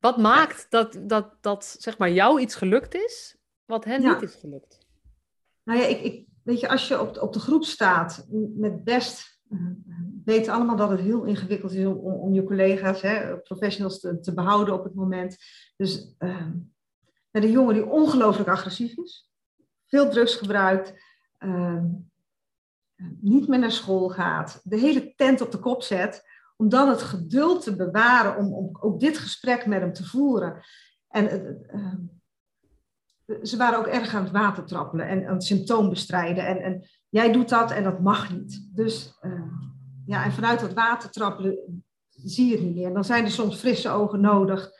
[0.00, 4.14] Wat maakt dat, dat, dat zeg maar jou iets gelukt is, wat hen ja.
[4.14, 4.86] niet is gelukt?
[5.62, 9.38] Nou ja, ik, ik, weet je, als je op, op de groep staat met best
[10.24, 14.34] weten allemaal dat het heel ingewikkeld is om, om je collega's, hè, professionals te, te,
[14.34, 15.36] behouden op het moment.
[15.76, 16.46] Dus uh,
[17.30, 19.30] de jongen die ongelooflijk agressief is,
[19.86, 21.02] veel drugs gebruikt,
[21.38, 21.82] uh,
[23.20, 26.27] niet meer naar school gaat, de hele tent op de kop zet
[26.60, 30.60] om dan het geduld te bewaren om, om ook dit gesprek met hem te voeren.
[31.08, 31.56] En
[33.26, 36.46] uh, ze waren ook erg aan het water trappelen en aan het symptoom bestrijden.
[36.46, 38.68] En, en jij doet dat en dat mag niet.
[38.74, 39.42] Dus uh,
[40.06, 42.92] ja, en vanuit dat water trappelen zie je het niet meer.
[42.92, 44.70] Dan zijn er soms frisse ogen nodig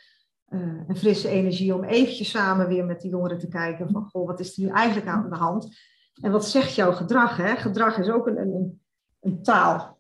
[0.87, 4.41] en frisse energie om eventjes samen weer met die jongeren te kijken van, goh, wat
[4.41, 5.77] is er nu eigenlijk aan de hand?
[6.23, 7.37] En wat zegt jouw gedrag?
[7.37, 7.57] Hè?
[7.57, 8.81] Gedrag is ook een, een,
[9.21, 9.98] een taal.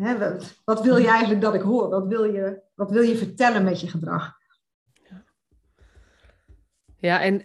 [0.00, 0.18] Hè?
[0.18, 1.88] Wat, wat, wil je eigenlijk dat ik hoor?
[1.88, 4.38] Wat wil je, wat wil je vertellen met je gedrag?
[6.96, 7.44] Ja, en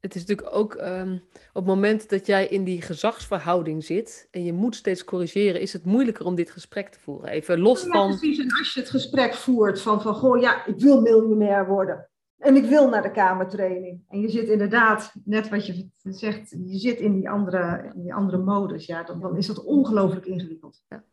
[0.00, 4.44] het is natuurlijk ook um, op het moment dat jij in die gezagsverhouding zit en
[4.44, 7.30] je moet steeds corrigeren, is het moeilijker om dit gesprek te voeren.
[7.30, 8.08] Even los ja, van.
[8.08, 12.08] Precies, en als je het gesprek voert van, van goh, ja, ik wil miljonair worden.
[12.38, 14.04] En ik wil naar de kamertraining.
[14.08, 18.14] En je zit inderdaad, net wat je zegt, je zit in die andere, in die
[18.14, 18.86] andere modus.
[18.86, 20.82] Ja, dan, dan is dat ongelooflijk ingewikkeld.
[20.88, 21.04] Ja.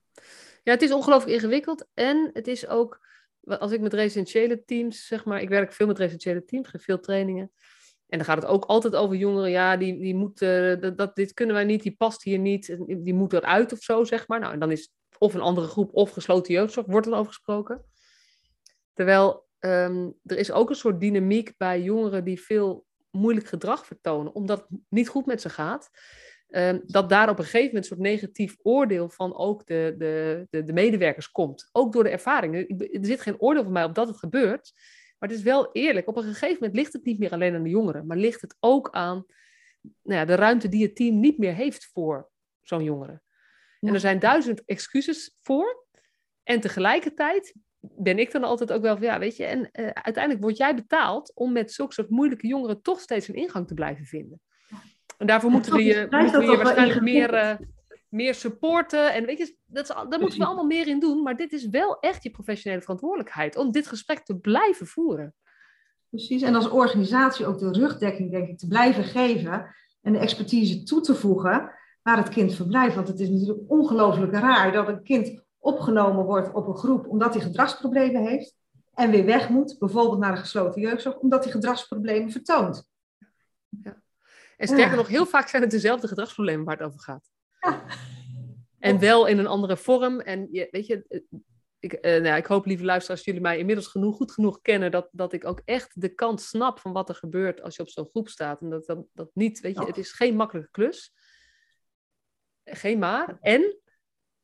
[0.64, 1.88] Ja, het is ongelooflijk ingewikkeld.
[1.94, 3.08] En het is ook,
[3.44, 7.00] als ik met residentiële teams, zeg maar, ik werk veel met residentiële teams, geef veel
[7.00, 7.52] trainingen.
[8.08, 9.50] En dan gaat het ook altijd over jongeren.
[9.50, 13.14] Ja, die, die moeten, dat, dat, dit kunnen wij niet, die past hier niet, die
[13.14, 14.40] moet eruit of zo, zeg maar.
[14.40, 17.86] Nou, en dan is of een andere groep of gesloten jeugdzorg, wordt er over gesproken.
[18.94, 24.34] Terwijl Ehm, er is ook een soort dynamiek bij jongeren die veel moeilijk gedrag vertonen,
[24.34, 25.90] omdat het niet goed met ze gaat.
[26.52, 30.48] Ehm, dat daar op een gegeven moment een soort negatief oordeel van ook de, de,
[30.50, 31.70] de, de medewerkers komt.
[31.72, 32.56] Ook door de ervaring.
[32.56, 34.72] Er zit geen oordeel van mij op dat het gebeurt.
[35.20, 36.08] Maar het is wel eerlijk.
[36.08, 38.56] Op een gegeven moment ligt het niet meer alleen aan de jongeren, maar ligt het
[38.60, 39.26] ook aan
[39.82, 42.30] nou ja, de ruimte die het team niet meer heeft voor
[42.62, 43.22] zo'n jongere.
[43.80, 45.86] En er zijn duizend excuses voor.
[46.44, 50.44] En tegelijkertijd ben ik dan altijd ook wel van, ja, weet je, en uh, uiteindelijk
[50.44, 54.06] word jij betaald om met zulke soort moeilijke jongeren toch steeds een ingang te blijven
[54.06, 54.42] vinden.
[55.22, 57.56] En daarvoor moeten we je, moeten we je waarschijnlijk meer, uh,
[58.10, 59.14] meer supporten.
[59.14, 61.24] En weet je, dat is, daar moeten we allemaal meer in doen.
[61.24, 65.36] Maar dit is wel echt je professionele verantwoordelijkheid om dit gesprek te blijven voeren.
[66.10, 70.84] Precies, en als organisatie ook de rugdekking, denk ik, te blijven geven en de expertise
[70.84, 72.96] toe te voegen waar het kind verblijft.
[72.96, 77.34] Want het is natuurlijk ongelooflijk raar dat een kind opgenomen wordt op een groep omdat
[77.34, 78.56] hij gedragsproblemen heeft
[78.94, 82.90] en weer weg moet, bijvoorbeeld naar de gesloten jeugdzorg, omdat hij gedragsproblemen vertoont.
[83.84, 84.02] Ja.
[84.62, 87.30] En sterker nog, heel vaak zijn het dezelfde gedragsproblemen waar het over gaat.
[87.60, 87.86] Ja.
[88.80, 90.20] En wel in een andere vorm.
[90.20, 91.20] En je, weet je, eh,
[91.80, 95.10] ik, uh, nou, ik hoop, lieve luisteraars, jullie mij inmiddels genoeg, goed genoeg kennen, dat,
[95.12, 98.10] dat ik ook echt de kant snap van wat er gebeurt als je op zo'n
[98.10, 98.62] groep staat.
[98.62, 101.14] En dat, dat, dat niet, weet je, het is geen makkelijke klus.
[102.64, 103.38] Geen maar.
[103.40, 103.80] En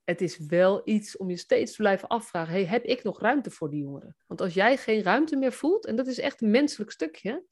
[0.04, 3.52] het is wel iets om je steeds te blijven afvragen: hey, heb ik nog ruimte
[3.52, 4.16] voor die jongeren?
[4.28, 7.44] Want als jij geen ruimte meer voelt, en dat is echt een menselijk stukje,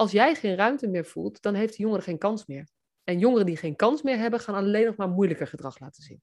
[0.00, 2.68] als jij geen ruimte meer voelt, dan heeft die jongere geen kans meer.
[3.04, 6.22] En jongeren die geen kans meer hebben, gaan alleen nog maar moeilijker gedrag laten zien.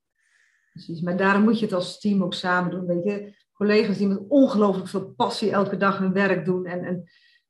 [0.71, 2.85] Precies, maar daarom moet je het als team ook samen doen.
[2.85, 7.03] Weet je, collega's die met ongelooflijk veel passie elke dag hun werk doen en, en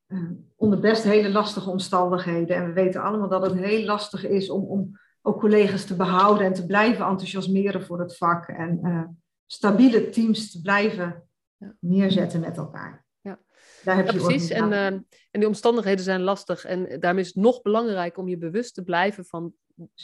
[0.08, 2.56] uh, onder best hele lastige omstandigheden.
[2.56, 6.46] En we weten allemaal dat het heel lastig is om, om ook collega's te behouden
[6.46, 8.48] en te blijven enthousiasmeren voor het vak.
[8.48, 9.04] En uh,
[9.46, 11.24] stabiele teams te blijven
[11.80, 13.07] neerzetten met elkaar.
[13.88, 14.50] Ja, Daar heb je precies.
[14.50, 16.66] En, uh, en die omstandigheden zijn lastig.
[16.66, 19.54] En daarom is het nog belangrijk om je bewust te blijven van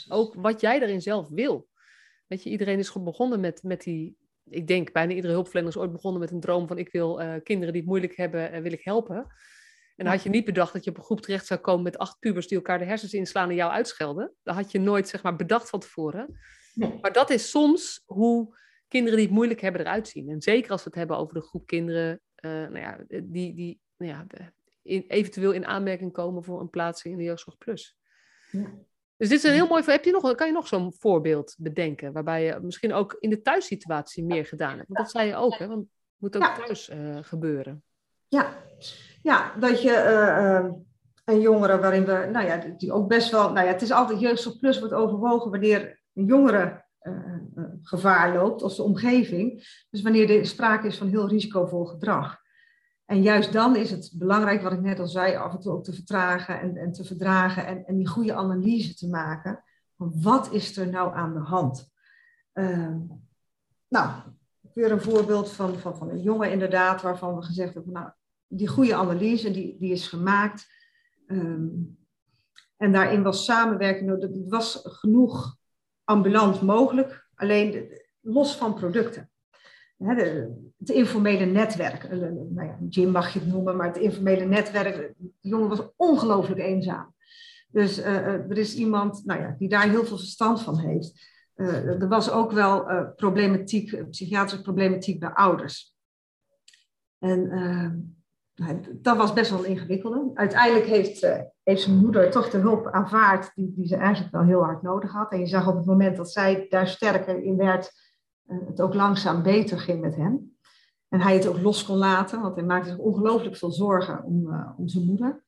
[0.08, 1.68] ook wat jij erin zelf wil.
[2.26, 4.16] Weet je, iedereen is begonnen met, met die.
[4.44, 7.34] Ik denk bijna iedere hulpverlener is ooit begonnen met een droom van ik wil uh,
[7.42, 9.16] kinderen die het moeilijk hebben, wil ik helpen.
[9.96, 11.98] En dan had je niet bedacht dat je op een groep terecht zou komen met
[11.98, 14.34] acht pubers die elkaar de hersens inslaan en jou uitschelden.
[14.42, 16.38] Dat had je nooit zeg maar, bedacht van tevoren.
[17.00, 20.28] Maar dat is soms hoe kinderen die het moeilijk hebben eruit zien.
[20.28, 24.12] En zeker als we het hebben over de groep kinderen nou ja, die, die nou
[24.12, 24.26] ja,
[24.82, 27.96] in, eventueel in aanmerking komen voor een plaatsing in de Jeugdzorg Plus.
[28.50, 28.70] Ja.
[29.16, 29.82] Dus dit is een heel mooi.
[29.86, 33.40] Heb je nog, kan je nog zo'n voorbeeld bedenken waarbij je misschien ook in de
[33.40, 34.88] thuissituatie meer gedaan hebt?
[34.88, 35.66] Want dat zei je ook, hè?
[35.66, 37.82] Want het moet ook thuis uh, gebeuren.
[38.28, 38.56] Ja,
[39.22, 40.72] ja, dat je uh,
[41.24, 44.20] een jongere waarin we, nou ja, die ook best wel, nou ja, het is altijd
[44.20, 46.83] jeugdzorg plus wordt overwogen wanneer een jongere
[47.82, 49.52] gevaar loopt, als de omgeving.
[49.90, 52.42] Dus wanneer er sprake is van heel risicovol gedrag.
[53.04, 55.84] En juist dan is het belangrijk, wat ik net al zei, af en toe ook
[55.84, 59.62] te vertragen en, en te verdragen en, en die goede analyse te maken.
[59.96, 61.92] Van wat is er nou aan de hand?
[62.54, 62.96] Uh,
[63.88, 64.10] nou,
[64.74, 68.10] weer een voorbeeld van, van, van een jongen inderdaad, waarvan we gezegd hebben, nou,
[68.46, 70.66] die goede analyse die, die is gemaakt.
[71.26, 71.98] Um,
[72.76, 75.56] en daarin was samenwerking, het was genoeg
[76.04, 77.88] ambulant mogelijk, alleen
[78.20, 79.30] los van producten.
[80.78, 85.48] het informele netwerk, nou ja, gym mag je het noemen, maar het informele netwerk, de
[85.48, 87.14] jongen was ongelooflijk eenzaam.
[87.68, 91.32] Dus uh, er is iemand nou ja, die daar heel veel verstand van heeft.
[91.54, 92.86] er was ook wel
[93.16, 95.94] problematiek, psychiatrische problematiek bij ouders.
[97.18, 98.13] En nou,
[98.92, 100.36] dat was best wel ingewikkeld.
[100.36, 101.20] Uiteindelijk heeft,
[101.62, 105.12] heeft zijn moeder toch de hulp aanvaard die, die ze eigenlijk wel heel hard nodig
[105.12, 105.32] had.
[105.32, 107.92] En je zag op het moment dat zij daar sterker in werd,
[108.46, 110.56] het ook langzaam beter ging met hem.
[111.08, 114.46] En hij het ook los kon laten, want hij maakte zich ongelooflijk veel zorgen om,
[114.46, 115.42] uh, om zijn moeder.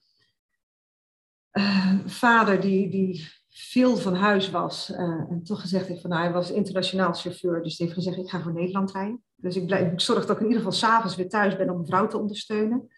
[2.06, 6.50] Vader die, die veel van huis was en toch gezegd heeft van nou, hij was
[6.50, 9.22] internationaal chauffeur, dus die heeft gezegd ik ga voor Nederland rijden.
[9.36, 11.74] Dus ik, blijf, ik zorg dat ik in ieder geval s'avonds weer thuis ben om
[11.74, 12.88] mijn vrouw te ondersteunen.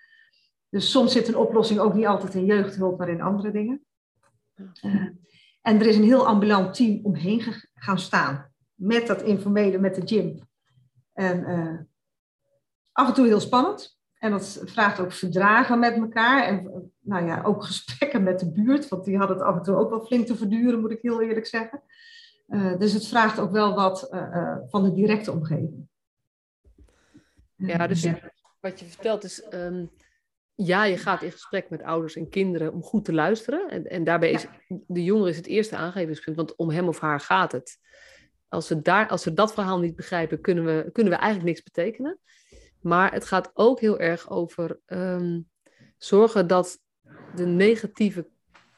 [0.70, 3.84] Dus soms zit een oplossing ook niet altijd in jeugdhulp, maar in andere dingen.
[5.62, 7.42] en er is een heel ambulant team omheen
[7.74, 10.40] gaan staan met dat informele, met de gym.
[11.12, 11.88] En
[12.92, 13.98] af en toe heel spannend.
[14.18, 16.44] En dat vraagt ook verdragen met elkaar.
[16.44, 18.88] En nou ja, ook gesprekken met de buurt.
[18.88, 21.22] Want die hadden het af en toe ook wel flink te verduren, moet ik heel
[21.22, 21.82] eerlijk zeggen.
[22.48, 25.88] Uh, dus het vraagt ook wel wat uh, van de directe omgeving.
[27.56, 28.08] Ja, dus
[28.60, 29.46] wat je vertelt is...
[29.52, 29.90] Um,
[30.64, 33.70] ja, je gaat in gesprek met ouders en kinderen om goed te luisteren.
[33.70, 34.46] En, en daarbij is
[34.86, 37.78] de jongere is het eerste aangevingspunt, want om hem of haar gaat het.
[38.48, 41.62] Als we, daar, als we dat verhaal niet begrijpen, kunnen we, kunnen we eigenlijk niks
[41.62, 42.18] betekenen.
[42.80, 45.48] Maar het gaat ook heel erg over um,
[45.98, 46.78] zorgen dat
[47.34, 48.28] de negatieve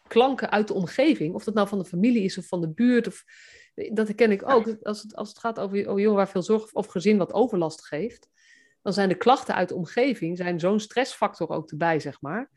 [0.07, 3.07] klanken uit de omgeving, of dat nou van de familie is of van de buurt,
[3.07, 3.25] of,
[3.93, 4.77] dat herken ik ook.
[4.83, 7.87] Als het, als het gaat over, over jongen waar veel zorg of gezin wat overlast
[7.87, 8.29] geeft,
[8.83, 12.51] dan zijn de klachten uit de omgeving zijn zo'n stressfactor ook erbij, zeg maar.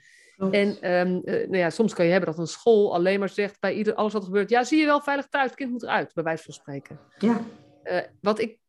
[0.52, 3.74] En um, nou ja, soms kan je hebben dat een school alleen maar zegt bij
[3.74, 6.14] ieder, alles wat er gebeurt, ja, zie je wel veilig thuis, het kind moet eruit,
[6.14, 7.00] bij wijze van spreken.
[7.18, 7.42] Ja.
[7.84, 8.60] Uh, wat ik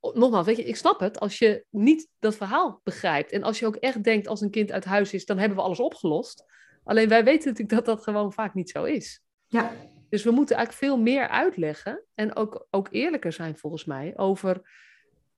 [0.00, 3.32] nogmaals, weet je, ik snap het als je niet dat verhaal begrijpt.
[3.32, 5.64] En als je ook echt denkt als een kind uit huis is, dan hebben we
[5.64, 6.44] alles opgelost.
[6.84, 9.20] Alleen wij weten natuurlijk dat dat gewoon vaak niet zo is.
[9.46, 9.72] Ja.
[10.08, 14.84] Dus we moeten eigenlijk veel meer uitleggen en ook, ook eerlijker zijn volgens mij over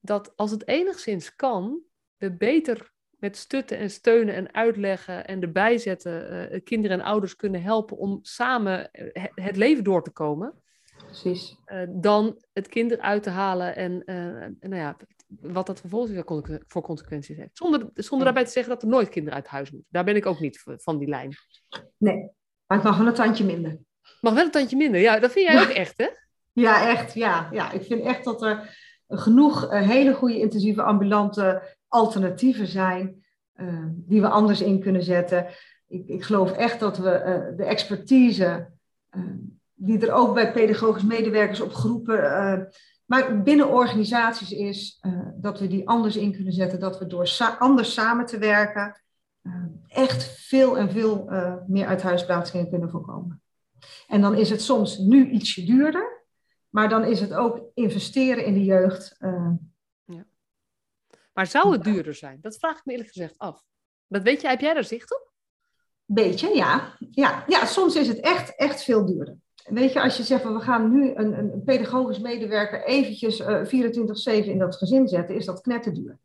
[0.00, 1.80] dat als het enigszins kan,
[2.16, 7.36] we beter met stutten en steunen en uitleggen en erbij zetten uh, kinderen en ouders
[7.36, 10.62] kunnen helpen om samen eh, het leven door te komen
[11.08, 11.56] precies.
[11.66, 14.96] Uh, dan het kind eruit te halen en uh, nou ja,
[15.40, 16.22] wat dat vervolgens
[16.66, 17.56] voor consequenties heeft.
[17.56, 19.88] Zonder, zonder daarbij te zeggen dat er nooit kinderen uit huis moeten.
[19.90, 21.32] Daar ben ik ook niet van die lijn.
[21.96, 22.30] Nee,
[22.66, 23.78] maar het mag wel een tandje minder.
[24.20, 26.08] Mag wel een tandje minder, ja, dat vind jij ook echt, hè?
[26.52, 27.48] Ja, echt, ja.
[27.52, 27.72] ja.
[27.72, 28.76] Ik vind echt dat er
[29.08, 33.26] genoeg uh, hele goede intensieve ambulante alternatieven zijn
[33.90, 35.46] die we anders in kunnen zetten.
[35.86, 38.70] Ik, ik geloof echt dat we de expertise
[39.74, 42.68] die er ook bij pedagogisch medewerkers op groepen,
[43.04, 45.00] maar binnen organisaties is,
[45.34, 49.00] dat we die anders in kunnen zetten, dat we door anders samen te werken
[49.88, 51.30] echt veel en veel
[51.66, 53.42] meer uit huisplaatsingen kunnen voorkomen.
[54.08, 56.17] En dan is het soms nu ietsje duurder,
[56.68, 59.16] maar dan is het ook investeren in de jeugd.
[60.04, 60.26] Ja.
[61.32, 62.38] Maar zou het duurder zijn?
[62.40, 63.64] Dat vraag ik me eerlijk gezegd af.
[64.06, 65.32] Dat weet je, heb jij daar zicht op?
[66.04, 66.96] Beetje, ja.
[67.10, 70.54] Ja, ja soms is het echt, echt veel duurder weet je, als je zegt van
[70.54, 73.70] we gaan nu een, een pedagogisch medewerker eventjes uh, 24-7
[74.44, 76.18] in dat gezin zetten, is dat knetterduur.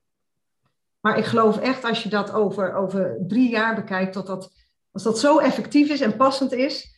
[0.99, 4.51] Maar ik geloof echt als je dat over, over drie jaar bekijkt, dat dat,
[4.91, 6.95] als dat zo effectief is en passend is,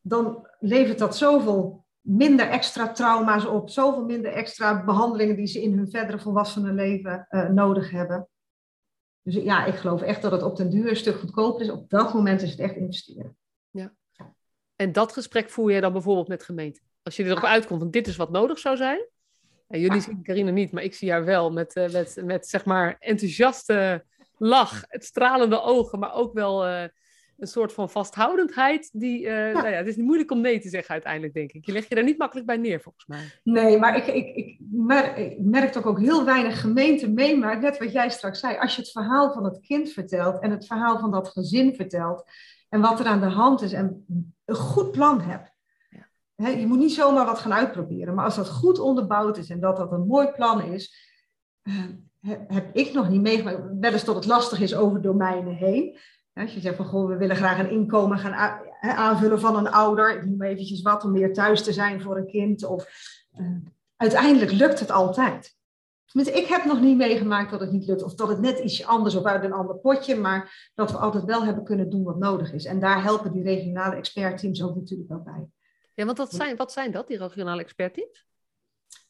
[0.00, 5.76] dan levert dat zoveel minder extra trauma's op, zoveel minder extra behandelingen die ze in
[5.76, 8.28] hun verdere volwassenen leven uh, nodig hebben.
[9.22, 11.70] Dus ja, ik geloof echt dat het op den duur een stuk goedkoper is.
[11.70, 13.36] Op dat moment is het echt investeren.
[13.70, 13.94] Ja.
[14.76, 16.80] En dat gesprek voer je dan bijvoorbeeld met gemeente.
[17.02, 19.08] Als je erop uitkomt, van dit is wat nodig zou zijn.
[19.68, 22.64] En jullie zien Carine niet, maar ik zie haar wel met, uh, met, met zeg
[22.64, 24.04] maar enthousiaste
[24.36, 26.84] lach, het stralende ogen, maar ook wel uh,
[27.38, 28.90] een soort van vasthoudendheid.
[28.92, 29.52] Die, uh, ja.
[29.52, 31.66] Nou ja, het is moeilijk om nee te zeggen uiteindelijk, denk ik.
[31.66, 33.40] Je legt je daar niet makkelijk bij neer, volgens mij.
[33.42, 37.36] Nee, maar ik, ik, ik, merk, ik merk ook heel weinig gemeenten mee.
[37.36, 40.50] Maar net wat jij straks zei, als je het verhaal van het kind vertelt en
[40.50, 42.24] het verhaal van dat gezin vertelt
[42.68, 44.04] en wat er aan de hand is en
[44.44, 45.56] een goed plan hebt.
[46.36, 46.48] Ja.
[46.48, 49.76] je moet niet zomaar wat gaan uitproberen, maar als dat goed onderbouwd is en dat
[49.76, 51.06] dat een mooi plan is,
[51.62, 51.74] uh,
[52.48, 53.62] heb ik nog niet meegemaakt.
[53.80, 55.98] Wel eens tot het lastig is over domeinen heen.
[56.38, 60.16] Als je zegt van goh, we willen graag een inkomen gaan aanvullen van een ouder,
[60.16, 62.64] ik noem eventjes wat, om meer thuis te zijn voor een kind.
[62.64, 62.88] Of,
[63.40, 63.56] uh,
[63.96, 65.56] uiteindelijk lukt het altijd.
[66.04, 68.02] Tenminste, ik heb nog niet meegemaakt dat het niet lukt.
[68.02, 70.16] Of dat het net ietsje anders of uit een ander potje.
[70.16, 72.64] Maar dat we altijd wel hebben kunnen doen wat nodig is.
[72.64, 75.48] En daar helpen die regionale expertteams ook natuurlijk wel bij.
[75.94, 78.26] Ja, want wat zijn, wat zijn dat, die regionale expertteams?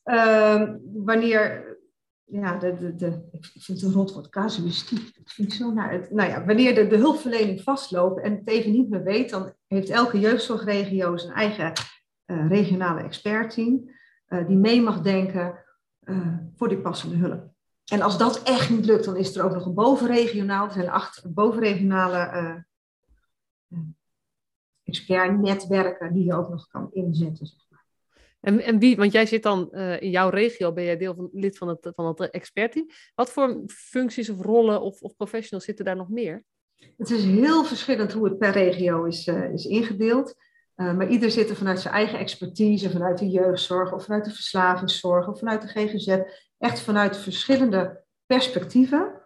[0.05, 1.78] Uh, wanneer,
[2.31, 5.13] ja, de, de, de, ik vind het een rotwoord, casuïstiek.
[5.25, 6.11] Vind zo naar het.
[6.11, 9.89] Nou ja, wanneer de, de hulpverlening vastloopt en het even niet meer weet, dan heeft
[9.89, 11.73] elke jeugdzorgregio zijn eigen
[12.27, 13.91] regionale expertteam
[14.47, 15.65] die mee mag denken
[16.57, 17.51] voor die passende hulp.
[17.85, 20.67] En als dat echt niet lukt, dan is er ook nog een bovenregionaal.
[20.67, 22.65] Er zijn acht bovenregionale
[24.83, 27.49] expertnetwerken die je ook nog kan inzetten.
[28.41, 31.29] En, en wie, want jij zit dan uh, in jouw regio, ben jij deel van,
[31.33, 32.87] lid van het, van het expertteam.
[33.15, 36.45] Wat voor functies of rollen of, of professionals zitten daar nog meer?
[36.97, 40.35] Het is heel verschillend hoe het per regio is, uh, is ingedeeld.
[40.75, 45.29] Maar ieder zit er vanuit zijn eigen expertise, vanuit de jeugdzorg of vanuit de verslavingszorg
[45.29, 46.19] of vanuit de GGZ.
[46.59, 49.23] Echt vanuit verschillende perspectieven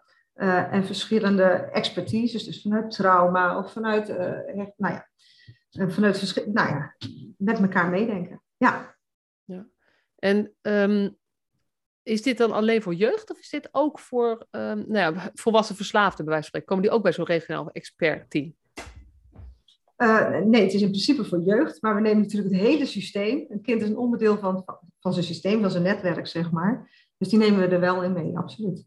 [0.71, 2.45] en verschillende expertises.
[2.45, 4.09] Dus vanuit trauma of vanuit,
[4.77, 5.09] nou ja,
[5.71, 6.97] vanuit nou ja,
[7.37, 8.43] met elkaar meedenken.
[8.57, 8.92] Ja.
[10.23, 11.17] En um,
[12.03, 15.77] is dit dan alleen voor jeugd of is dit ook voor um, nou ja, volwassen
[15.77, 16.69] verslaafden, bij wijze van spreken?
[16.69, 18.55] Komen die ook bij zo'n regionaal expertteam?
[19.97, 23.47] Uh, nee, het is in principe voor jeugd, maar we nemen natuurlijk het hele systeem.
[23.49, 24.65] Een kind is een onderdeel van,
[25.01, 26.91] van zijn systeem, van zijn netwerk, zeg maar.
[27.19, 28.85] Dus die nemen we er wel in mee, absoluut.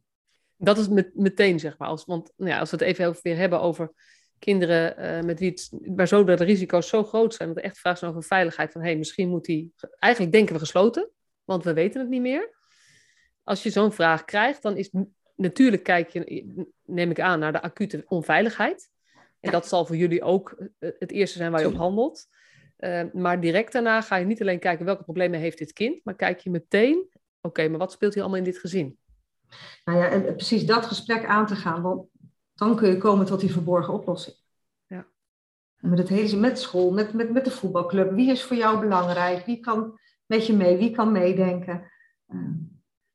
[0.57, 1.87] Dat is met, meteen, zeg maar.
[1.87, 3.91] Als, want nou ja, als we het even weer hebben over
[4.39, 7.79] kinderen uh, met wie het, waar zo de risico's zo groot zijn, dat er echt
[7.79, 8.71] vraag is over veiligheid.
[8.71, 11.09] Van hé, hey, misschien moet die, eigenlijk denken we gesloten,
[11.45, 12.55] want we weten het niet meer.
[13.43, 14.89] Als je zo'n vraag krijgt, dan is
[15.35, 18.89] natuurlijk kijk je, neem ik aan, naar de acute onveiligheid.
[19.39, 22.27] En dat zal voor jullie ook eh, het eerste zijn waar je op handelt.
[22.79, 26.15] Uh, maar direct daarna ga je niet alleen kijken welke problemen heeft dit kind, maar
[26.15, 27.09] kijk je meteen,
[27.41, 28.97] oké, maar wat speelt hier allemaal in dit gezin?
[29.85, 32.07] Nou ja, en precies dat gesprek aan te gaan, want
[32.53, 34.35] dan kun je komen tot die verborgen oplossing.
[34.87, 35.07] Ja.
[35.79, 38.11] Met het hele, met school, met, met, met de voetbalclub.
[38.11, 39.45] Wie is voor jou belangrijk?
[39.45, 40.77] Wie kan met je mee?
[40.77, 41.91] Wie kan meedenken?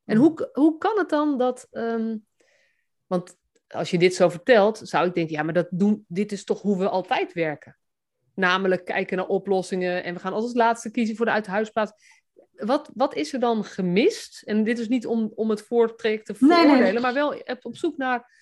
[0.04, 2.26] En hoe, hoe kan het dan dat, um,
[3.06, 6.44] want als je dit zo vertelt, zou ik denken, ja, maar dat doen, dit is
[6.44, 7.78] toch hoe we altijd werken.
[8.34, 11.92] Namelijk kijken naar oplossingen en we gaan als laatste kiezen voor de uithuisplaats.
[12.52, 14.42] Wat, wat is er dan gemist?
[14.42, 17.00] En dit is niet om, om het voortraject te voordelen, nee, nee.
[17.00, 18.38] maar wel op zoek naar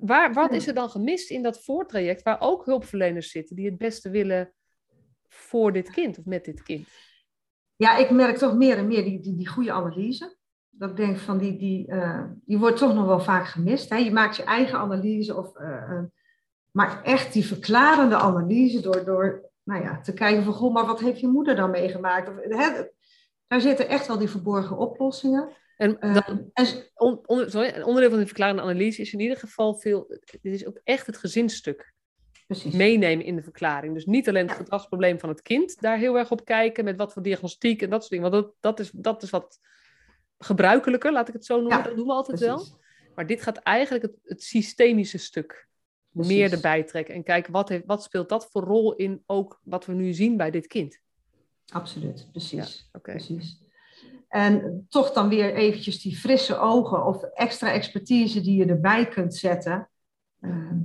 [0.00, 3.78] Waar, wat is er dan gemist in dat voortraject waar ook hulpverleners zitten die het
[3.78, 4.52] beste willen
[5.28, 6.88] voor dit kind of met dit kind?
[7.76, 10.36] Ja, ik merk toch meer en meer die, die, die goede analyse.
[10.70, 13.90] Dat ik denk van die, die, uh, die wordt toch nog wel vaak gemist.
[13.90, 13.96] Hè?
[13.96, 16.02] Je maakt je eigen analyse, of, uh,
[16.70, 21.00] maar echt die verklarende analyse door, door nou ja, te kijken van goh, maar wat
[21.00, 22.28] heeft je moeder dan meegemaakt?
[22.28, 22.84] Of, hè?
[23.46, 25.48] Daar zitten echt wel die verborgen oplossingen.
[25.76, 26.50] En, dan,
[26.94, 30.06] on, sorry, onderdeel van de verklarende analyse is in ieder geval veel,
[30.42, 31.93] dit is ook echt het gezinsstuk.
[32.46, 32.74] Precies.
[32.74, 33.94] Meenemen in de verklaring.
[33.94, 37.12] Dus niet alleen het gedragsprobleem van het kind, daar heel erg op kijken met wat
[37.12, 38.30] voor diagnostiek en dat soort dingen.
[38.30, 39.60] Want dat, dat, is, dat is wat
[40.38, 41.82] gebruikelijker, laat ik het zo noemen.
[41.82, 42.66] dat doen we altijd wel.
[43.14, 45.68] Maar dit gaat eigenlijk het, het systemische stuk
[46.10, 47.14] meer erbij trekken.
[47.14, 50.36] En kijken wat, heeft, wat speelt dat voor rol in ook wat we nu zien
[50.36, 51.00] bij dit kind.
[51.72, 52.88] Absoluut, precies.
[52.92, 53.62] Ja, precies.
[54.28, 59.34] En toch dan weer eventjes die frisse ogen of extra expertise die je erbij kunt
[59.34, 59.88] zetten.
[60.40, 60.78] Ehm,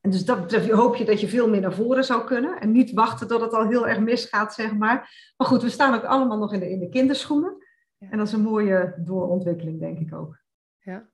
[0.00, 2.60] en dus dat betreft hoop je dat je veel meer naar voren zou kunnen.
[2.60, 5.32] En niet wachten tot het al heel erg misgaat, zeg maar.
[5.36, 7.66] Maar goed, we staan ook allemaal nog in de, in de kinderschoenen.
[7.98, 10.38] En dat is een mooie doorontwikkeling, denk ik ook.
[10.78, 11.08] Ja,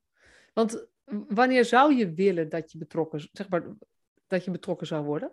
[0.52, 0.86] want
[1.28, 3.62] wanneer zou je willen dat je betrokken, zeg maar,
[4.26, 5.32] dat je betrokken zou worden?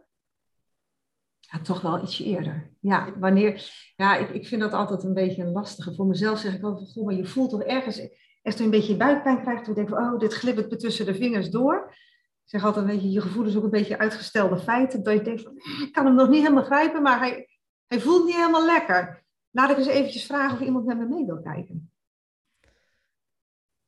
[1.40, 2.72] Ja, toch wel ietsje eerder.
[2.80, 5.96] Ja, wanneer, ja ik, ik vind dat altijd een beetje een lastige.
[5.96, 8.02] Voor mezelf zeg ik altijd, goh, maar je voelt toch ergens,
[8.42, 9.64] echt een beetje buikpijn krijgt.
[9.64, 11.96] Toen denk ik, oh, dit glibbert me tussen de vingers door.
[12.52, 15.04] Zeg altijd, weet je, je gevoel is ook een beetje uitgestelde feiten.
[15.04, 17.50] Dat je denkt, van, eh, ik kan hem nog niet helemaal grijpen, maar hij,
[17.88, 19.24] hij voelt niet helemaal lekker.
[19.52, 21.92] Laat ik eens eventjes vragen of iemand met me mee wil kijken.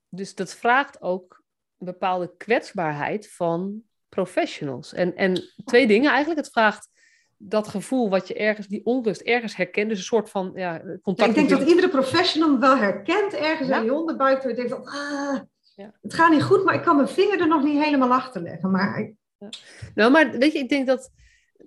[0.09, 1.43] Dus dat vraagt ook
[1.77, 4.93] een bepaalde kwetsbaarheid van professionals.
[4.93, 6.39] En, en twee dingen eigenlijk.
[6.39, 6.89] Het vraagt
[7.37, 9.89] dat gevoel wat je ergens, die onrust ergens herkent.
[9.89, 11.29] Dus een soort van ja, contact.
[11.29, 13.77] ik denk dat iedere professional wel herkent ergens ja.
[13.77, 14.41] in je onderbuik.
[14.41, 15.39] Dat je denkt van, ah,
[15.75, 15.93] ja.
[16.01, 18.71] het gaat niet goed, maar ik kan mijn vinger er nog niet helemaal achter leggen.
[18.71, 19.13] Maar...
[19.37, 19.49] Ja.
[19.95, 21.11] Nou, maar weet je, ik denk dat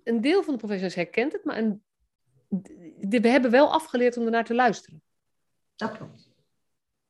[0.04, 1.82] een deel van de professionals herkent het, maar een,
[3.08, 5.02] we hebben wel afgeleerd om ernaar te luisteren.
[5.76, 6.34] Dat klopt.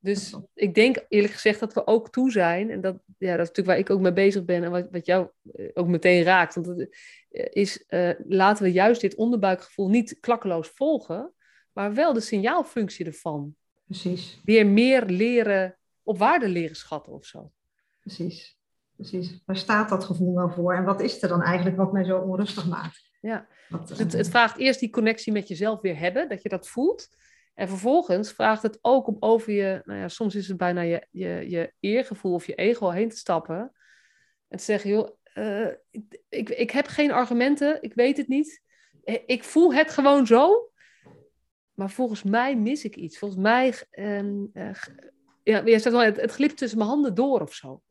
[0.07, 3.49] Dus ik denk eerlijk gezegd dat we ook toe zijn, en dat, ja, dat is
[3.49, 6.55] natuurlijk waar ik ook mee bezig ben en wat, wat jou eh, ook meteen raakt,
[6.55, 6.97] want het
[7.31, 11.33] eh, is uh, laten we juist dit onderbuikgevoel niet klakkeloos volgen,
[11.73, 13.57] maar wel de signaalfunctie ervan.
[13.85, 14.41] Precies.
[14.45, 17.53] Weer meer leren, op waarde leren schatten of zo.
[18.01, 18.59] Precies,
[18.97, 19.43] precies.
[19.47, 22.19] Waar staat dat gevoel nou voor en wat is er dan eigenlijk wat mij zo
[22.19, 23.11] onrustig maakt?
[23.21, 27.09] Ja, het, het vraagt eerst die connectie met jezelf weer hebben, dat je dat voelt.
[27.55, 31.07] En vervolgens vraagt het ook om over je, nou ja, soms is het bijna je,
[31.11, 33.73] je, je eergevoel of je ego heen te stappen.
[34.49, 38.63] En te zeggen, joh, uh, ik, ik, ik heb geen argumenten, ik weet het niet.
[39.27, 40.71] Ik voel het gewoon zo.
[41.75, 43.19] maar volgens mij mis ik iets.
[43.19, 44.71] Volgens mij, uh,
[45.47, 47.83] ja, je zegt wel, het, het glipt tussen mijn handen door of zo.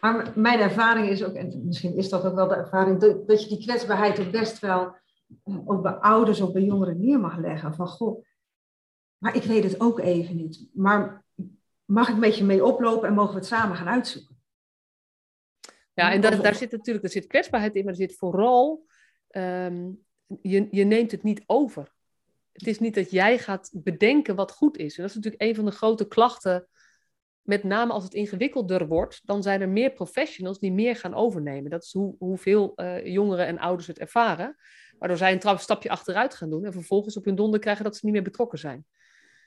[0.00, 3.42] Maar mijn ervaring is ook, en misschien is dat ook wel de ervaring, dat, dat
[3.42, 4.96] je die kwetsbaarheid ook best wel
[5.44, 7.74] eh, ook bij ouders of bij jongeren neer mag leggen.
[7.74, 8.24] Van goh,
[9.18, 10.68] maar ik weet het ook even niet.
[10.72, 11.24] Maar
[11.84, 14.36] mag ik een beetje mee oplopen en mogen we het samen gaan uitzoeken?
[15.94, 18.86] Ja, en daar, daar zit natuurlijk er zit kwetsbaarheid in, maar er zit vooral,
[19.30, 20.04] um,
[20.42, 21.96] je, je neemt het niet over.
[22.58, 24.96] Het is niet dat jij gaat bedenken wat goed is.
[24.96, 26.68] En dat is natuurlijk een van de grote klachten
[27.48, 31.70] met name als het ingewikkelder wordt, dan zijn er meer professionals die meer gaan overnemen.
[31.70, 34.56] Dat is hoe, hoeveel uh, jongeren en ouders het ervaren.
[34.98, 38.04] Waardoor zij een stapje achteruit gaan doen en vervolgens op hun donder krijgen dat ze
[38.04, 38.86] niet meer betrokken zijn.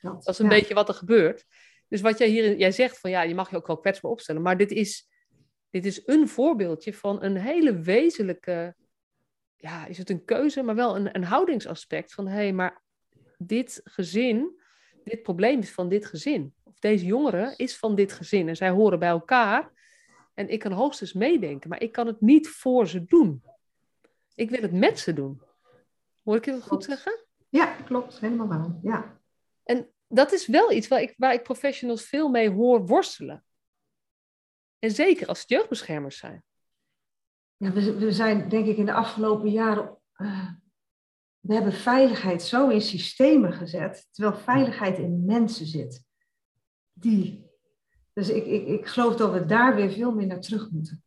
[0.02, 1.46] dat is een beetje wat er gebeurt.
[1.88, 4.42] Dus wat jij hier, jij zegt van ja, je mag je ook wel kwetsbaar opstellen,
[4.42, 5.10] maar dit is,
[5.70, 8.76] dit is een voorbeeldje van een hele wezenlijke,
[9.56, 12.82] ja, is het een keuze, maar wel een, een houdingsaspect van hé, hey, maar
[13.48, 14.62] dit gezin,
[15.04, 19.00] dit probleem is van dit gezin deze jongere is van dit gezin en zij horen
[19.00, 19.72] bij elkaar.
[20.34, 23.44] En ik kan hoogstens meedenken, maar ik kan het niet voor ze doen.
[24.36, 25.42] Ik wil het met ze doen.
[26.24, 27.26] Hoor ik je dat goed zeggen?
[27.50, 28.20] Ja, klopt.
[28.20, 28.78] Helemaal waar.
[28.82, 29.20] Ja.
[29.64, 33.44] En dat is wel iets waar ik, waar ik professionals veel mee hoor worstelen.
[34.80, 36.44] En zeker als het jeugdbeschermers zijn.
[37.58, 39.98] Ja, we, we zijn denk ik in de afgelopen jaren...
[40.18, 40.50] Uh,
[41.42, 46.04] we hebben veiligheid zo in systemen gezet, terwijl veiligheid in mensen zit
[46.94, 47.50] die.
[48.14, 51.04] Dus ik, ik, ik geloof dat we daar weer veel meer naar terug moeten.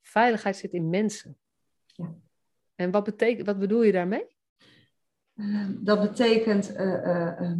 [0.00, 1.38] Veiligheid zit in mensen.
[1.86, 2.14] Ja.
[2.74, 4.26] En wat, betekent, wat bedoel je daarmee?
[5.34, 7.52] Uh, dat betekent, uh, uh,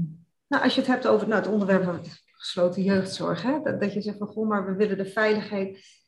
[0.46, 3.92] nou, als je het hebt over nou, het onderwerp van gesloten jeugdzorg, hè, dat, dat,
[3.92, 6.00] je zegt van goh, maar we willen de veiligheid.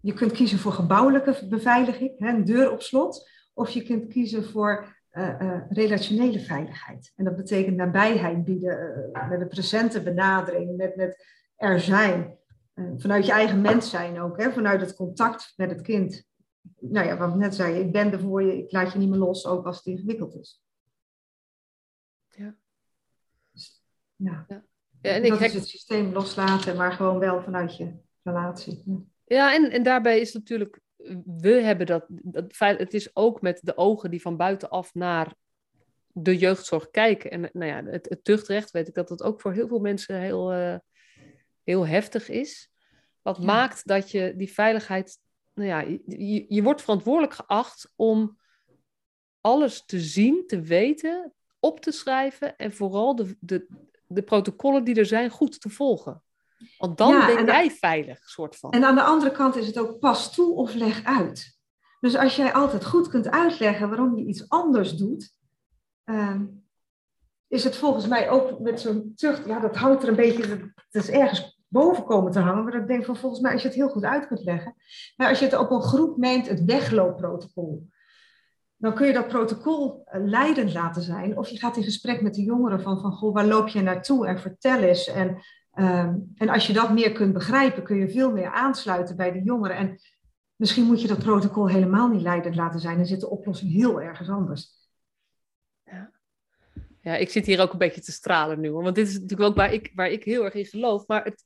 [0.00, 4.44] Je kunt kiezen voor gebouwelijke beveiliging, hè, een deur op slot, of je kunt kiezen
[4.44, 7.12] voor uh, relationele veiligheid.
[7.16, 11.26] En dat betekent nabijheid bieden, uh, met een presente benadering, met, met
[11.56, 12.38] er zijn.
[12.96, 14.52] vanuit je eigen mens zijn ook, hè?
[14.52, 16.24] vanuit het contact met het kind.
[16.80, 19.08] Nou ja, wat ik net zei, ik ben er voor je, ik laat je niet
[19.08, 20.62] meer los, ook als het ingewikkeld is.
[22.28, 22.56] Ja.
[23.52, 23.82] Dus,
[24.16, 24.44] ja.
[24.48, 24.64] ja.
[25.00, 27.92] en dat ik is het systeem loslaten, maar gewoon wel vanuit je
[28.22, 28.82] relatie.
[28.86, 30.80] Ja, ja en, en daarbij is natuurlijk
[31.26, 35.34] we hebben dat, dat het is ook met de ogen die van buitenaf naar
[36.12, 37.30] de jeugdzorg kijken.
[37.30, 40.20] En nou ja, het, het tuchtrecht weet ik dat dat ook voor heel veel mensen
[40.20, 40.76] heel, uh,
[41.62, 42.70] heel heftig is.
[43.22, 45.18] Wat maakt dat je die veiligheid,
[45.54, 48.38] nou ja, je, je wordt verantwoordelijk geacht om
[49.40, 53.66] alles te zien, te weten, op te schrijven en vooral de, de,
[54.06, 56.23] de protocollen die er zijn goed te volgen.
[56.78, 58.70] Want dan ben jij veilig, soort van.
[58.70, 61.58] En aan de andere kant is het ook pas toe of leg uit.
[62.00, 65.34] Dus als jij altijd goed kunt uitleggen waarom je iets anders doet,
[66.04, 66.44] ehm,
[67.48, 70.42] is het volgens mij ook met zo'n tucht, ja, dat houdt er een beetje,
[70.90, 72.64] het is ergens boven komen te hangen.
[72.64, 74.74] Maar ik denk van volgens mij, als je het heel goed uit kunt leggen,
[75.16, 77.88] maar als je het op een groep neemt, het wegloopprotocol,
[78.76, 81.38] dan kun je dat protocol eh, leidend laten zijn.
[81.38, 84.26] Of je gaat in gesprek met de jongeren van, van goh, waar loop je naartoe
[84.26, 85.06] en vertel eens.
[85.08, 85.42] En
[85.74, 89.42] Ehm, en als je dat meer kunt begrijpen, kun je veel meer aansluiten bij de
[89.42, 89.76] jongeren.
[89.76, 90.00] En
[90.56, 92.96] misschien moet je dat protocol helemaal niet leidend laten zijn.
[92.96, 94.82] Dan zit de oplossing heel ergens anders.
[97.00, 97.16] Ja.
[97.16, 98.72] ik zit hier ook een beetje te stralen nu.
[98.72, 101.06] Want dit is natuurlijk ook waar ik, waar ik heel erg in geloof.
[101.06, 101.44] Maar het,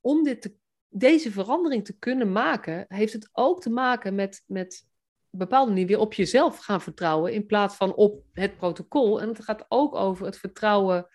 [0.00, 0.54] om dit
[0.88, 4.86] deze verandering te kunnen maken, heeft het ook te maken met, met
[5.30, 7.32] bepaalde manier weer op jezelf gaan vertrouwen.
[7.32, 9.20] In plaats van op het protocol.
[9.20, 11.06] En het gaat ook over het vertrouwen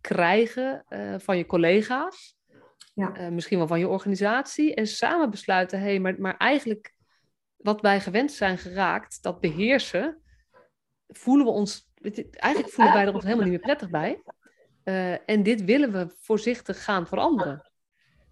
[0.00, 2.38] krijgen uh, van je collega's,
[2.94, 3.20] ja.
[3.20, 6.94] Uh, misschien wel van je organisatie, en samen besluiten, hé, hey, maar, maar eigenlijk
[7.56, 10.22] wat wij gewend zijn geraakt, dat beheersen,
[11.06, 11.90] voelen we ons,
[12.30, 14.22] eigenlijk voelen wij er ons helemaal niet meer prettig bij.
[14.84, 17.70] Uh, en dit willen we voorzichtig gaan veranderen.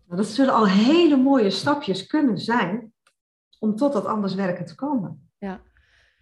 [0.06, 2.92] Nou, dat zullen al hele mooie stapjes kunnen zijn
[3.58, 5.30] om tot dat anders werken te komen.
[5.38, 5.62] Ja.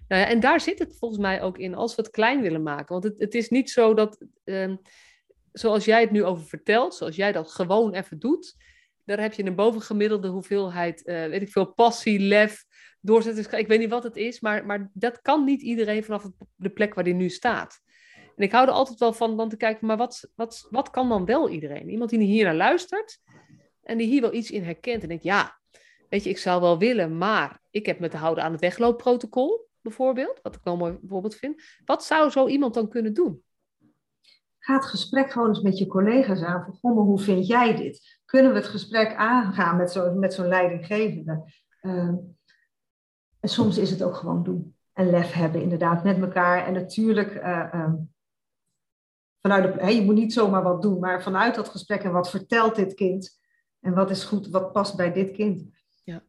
[0.09, 2.63] Nou ja, en daar zit het volgens mij ook in, als we het klein willen
[2.63, 2.93] maken.
[2.93, 4.25] Want het, het is niet zo dat.
[4.45, 4.75] Uh,
[5.59, 8.57] zoals jij het nu over vertelt, zoals jij dat gewoon even doet,
[9.05, 12.65] daar heb je een bovengemiddelde hoeveelheid, uh, weet ik veel, passie, lef,
[13.01, 13.63] doorzettingskracht.
[13.63, 16.95] Ik weet niet wat het is, maar, maar dat kan niet iedereen vanaf de plek
[16.95, 17.81] waar die nu staat.
[18.15, 21.09] En ik hou er altijd wel van dan te kijken, maar wat, wat, wat kan
[21.09, 21.89] dan wel iedereen?
[21.89, 23.19] Iemand die hier naar luistert
[23.83, 25.61] en die hier wel iets in herkent en denkt, ja,
[26.09, 29.69] weet je, ik zou wel willen, maar ik heb me te houden aan het wegloopprotocol,
[29.81, 31.63] bijvoorbeeld, wat ik wel mooi voorbeeld vind.
[31.85, 33.45] Wat zou zo iemand dan kunnen doen?
[34.67, 36.65] Ga het gesprek gewoon eens met je collega's aan.
[36.65, 38.19] Van, goh, hoe vind jij dit?
[38.25, 41.53] Kunnen we het gesprek aangaan met zo'n met zo'n leidinggevende?
[41.83, 42.15] Uh,
[43.41, 44.77] en soms is het ook gewoon doen.
[44.93, 46.67] en lef hebben, inderdaad, met elkaar.
[46.67, 48.13] En natuurlijk, uh, um,
[49.41, 52.75] vanuit de, je moet niet zomaar wat doen, maar vanuit dat gesprek en wat vertelt
[52.77, 53.39] dit kind
[53.81, 55.65] en wat is goed, wat past bij dit kind.
[56.05, 56.25] Ja,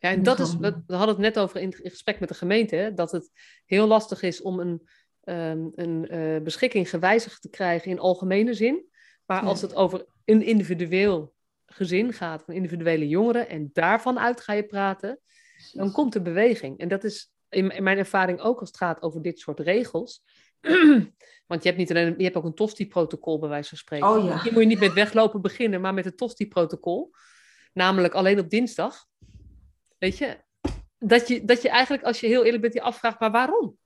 [0.00, 2.94] ja en dat is, we, hadden het net over in, gesprek met de gemeente, hè,
[2.94, 3.30] dat het
[3.64, 4.88] heel lastig is om een,
[5.28, 8.86] um, een uh, beschikking gewijzigd te krijgen in algemene zin.
[9.26, 11.34] Maar als het over een individueel
[11.66, 15.20] gezin gaat, van individuele jongeren, en daarvan uit ga je praten,
[15.72, 16.78] dan komt er beweging.
[16.78, 20.22] En dat is in, mijn ervaring ook als het gaat over dit soort regels.
[21.46, 24.08] Want je hebt, niet alleen, je hebt ook een TOSTI-protocol, bij wijze van spreken.
[24.08, 24.42] Oh, ja.
[24.42, 27.10] Hier moet je niet met weglopen beginnen, maar met het TOSTI-protocol.
[27.72, 29.06] Namelijk alleen op dinsdag.
[29.98, 30.36] Weet je?
[30.98, 31.44] Dat, je?
[31.44, 33.76] dat je eigenlijk, als je heel eerlijk bent, je afvraagt, maar waarom?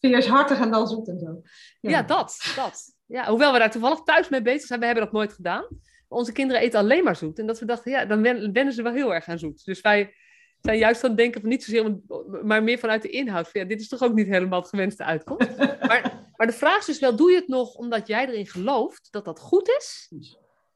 [0.00, 1.40] Eerst hartig en dan zoet en zo.
[1.80, 2.96] Ja, ja dat, dat.
[3.06, 5.66] Ja, hoewel we daar toevallig thuis mee bezig zijn, we hebben dat nooit gedaan.
[6.08, 7.38] Onze kinderen eten alleen maar zoet.
[7.38, 8.22] En dat we dachten, ja, dan
[8.52, 9.64] wennen ze wel heel erg aan zoet.
[9.64, 10.14] Dus wij
[10.60, 12.00] zijn juist aan het denken van niet zozeer,
[12.42, 13.48] maar meer vanuit de inhoud.
[13.48, 15.56] Van, ja, dit is toch ook niet helemaal het gewenste uitkomst.
[15.88, 19.08] maar, maar de vraag is dus wel, doe je het nog omdat jij erin gelooft
[19.10, 20.12] dat dat goed is?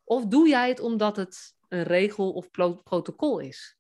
[0.05, 2.51] Of doe jij het omdat het een regel of
[2.85, 3.77] protocol is?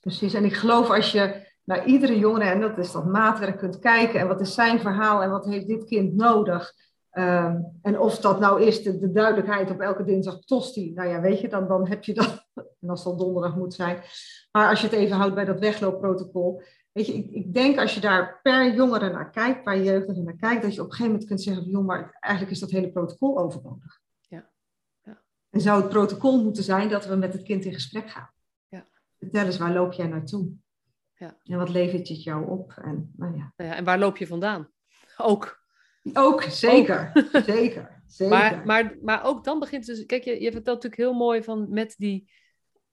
[0.00, 3.78] Precies, en ik geloof als je naar iedere jongere, en dat is dat maatwerk, kunt
[3.78, 6.72] kijken en wat is zijn verhaal en wat heeft dit kind nodig.
[7.12, 11.20] Um, en of dat nou is de, de, duidelijkheid op elke dinsdag tosti, nou ja,
[11.20, 12.44] weet je, dan, dan heb je dat.
[12.80, 14.02] En als dat donderdag moet zijn.
[14.52, 16.62] Maar als je het even houdt bij dat wegloopprotocol.
[16.92, 20.36] Weet je, ik, ik denk als je daar per jongere naar kijkt, per jeugdige naar
[20.36, 22.90] kijkt, dat je op een gegeven moment kunt zeggen: joh, maar eigenlijk is dat hele
[22.90, 24.00] protocol overbodig.
[24.20, 24.50] Ja.
[25.02, 25.22] ja.
[25.50, 28.30] En zou het protocol moeten zijn dat we met het kind in gesprek gaan?
[28.68, 28.86] Ja.
[29.18, 30.52] Vertel eens, waar loop jij naartoe?
[31.18, 31.38] Ja.
[31.44, 32.72] En wat levert het jou op?
[32.82, 33.52] En, nou ja.
[33.56, 34.70] Ja, en waar loop je vandaan?
[35.16, 35.64] Ook.
[36.12, 37.10] Ook, zeker.
[37.14, 37.42] Ook.
[37.44, 38.00] zeker.
[38.06, 38.36] zeker.
[38.36, 40.06] Maar, maar, maar ook dan begint dus...
[40.06, 42.30] Kijk, je, je vertelt natuurlijk heel mooi van met die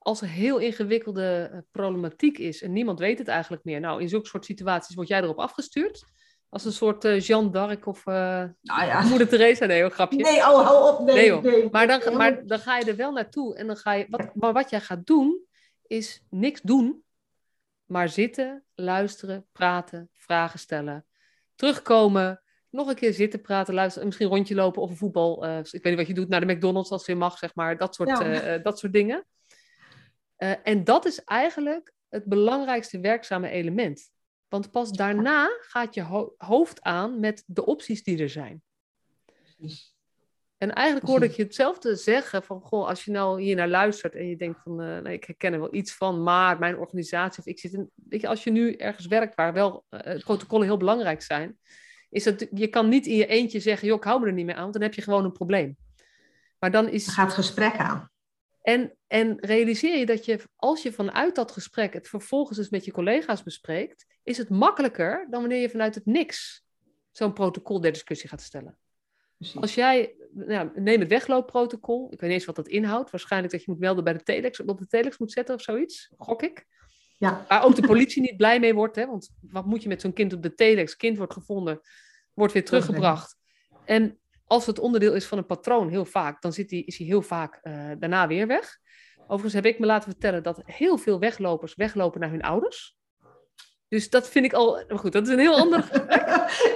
[0.03, 3.79] als er heel ingewikkelde eh, problematiek is en niemand weet het eigenlijk meer.
[3.79, 6.03] Nou, in zulke soort situaties word jij erop afgestuurd.
[6.49, 8.13] Als een soort uh, Jeanne d'Arc of uh,
[8.61, 9.01] nou ja.
[9.01, 9.65] moeder Teresa.
[9.65, 10.17] Nee, een grapje.
[10.17, 11.05] Nee, oh, hou op.
[11.05, 13.55] Nee, nee, nee maar, dan, maar dan ga je er wel naartoe.
[13.55, 15.45] En dan ga je, wat, maar wat jij gaat doen,
[15.87, 17.03] is niks doen.
[17.93, 21.05] Maar zitten, luisteren, praten, vragen stellen.
[21.55, 24.07] Terugkomen, nog een keer zitten, praten, luisteren.
[24.07, 25.45] Misschien rondje lopen of een voetbal.
[25.45, 27.77] Uh, ik weet niet wat je doet, naar de McDonald's als je mag, zeg maar.
[27.77, 28.57] Dat soort, ja.
[28.57, 29.25] dat soort dingen.
[30.37, 34.09] Uh, en dat is eigenlijk het belangrijkste werkzame element.
[34.47, 38.63] Want pas daarna gaat je ho hoofd aan met de opties die er zijn.
[40.57, 44.15] En eigenlijk hoorde ik je hetzelfde zeggen van, goh, als je nou hier naar luistert
[44.15, 47.39] en je denkt van, uh, nee, ik herken er wel iets van, maar mijn organisatie
[47.39, 50.67] of ik zit in, weet je, als je nu ergens werkt waar wel uh, protocollen
[50.67, 51.57] heel belangrijk zijn,
[52.09, 54.45] is dat je kan niet in je eentje zeggen, joh, ik hou me er niet
[54.45, 55.77] meer aan, want dan heb je gewoon een probleem.
[56.59, 57.05] Maar dan is...
[57.05, 58.11] Dan gaat het gesprek aan.
[58.61, 62.85] En, en realiseer je dat je, als je vanuit dat gesprek het vervolgens eens met
[62.85, 66.65] je collega's bespreekt, is het makkelijker dan wanneer je vanuit het niks
[67.11, 68.77] zo'n protocol der discussie gaat stellen.
[69.43, 69.61] Precies.
[69.61, 73.63] Als jij, nou, neem het wegloopprotocol, ik weet niet eens wat dat inhoudt, waarschijnlijk dat
[73.63, 76.65] je moet melden bij de telex, op de telex moet zetten of zoiets, gok ik.
[77.17, 77.45] Ja.
[77.47, 79.05] Waar ook de politie niet blij mee wordt, hè?
[79.05, 80.95] want wat moet je met zo'n kind op de telex?
[80.95, 81.79] Kind wordt gevonden,
[82.33, 83.35] wordt weer teruggebracht.
[83.85, 87.07] En als het onderdeel is van een patroon, heel vaak, dan zit die, is hij
[87.07, 88.77] heel vaak uh, daarna weer weg.
[89.21, 92.97] Overigens heb ik me laten vertellen dat heel veel weglopers weglopen naar hun ouders.
[93.93, 94.83] Dus dat vind ik al.
[94.87, 96.25] Maar goed, dat is een heel ander gesprek.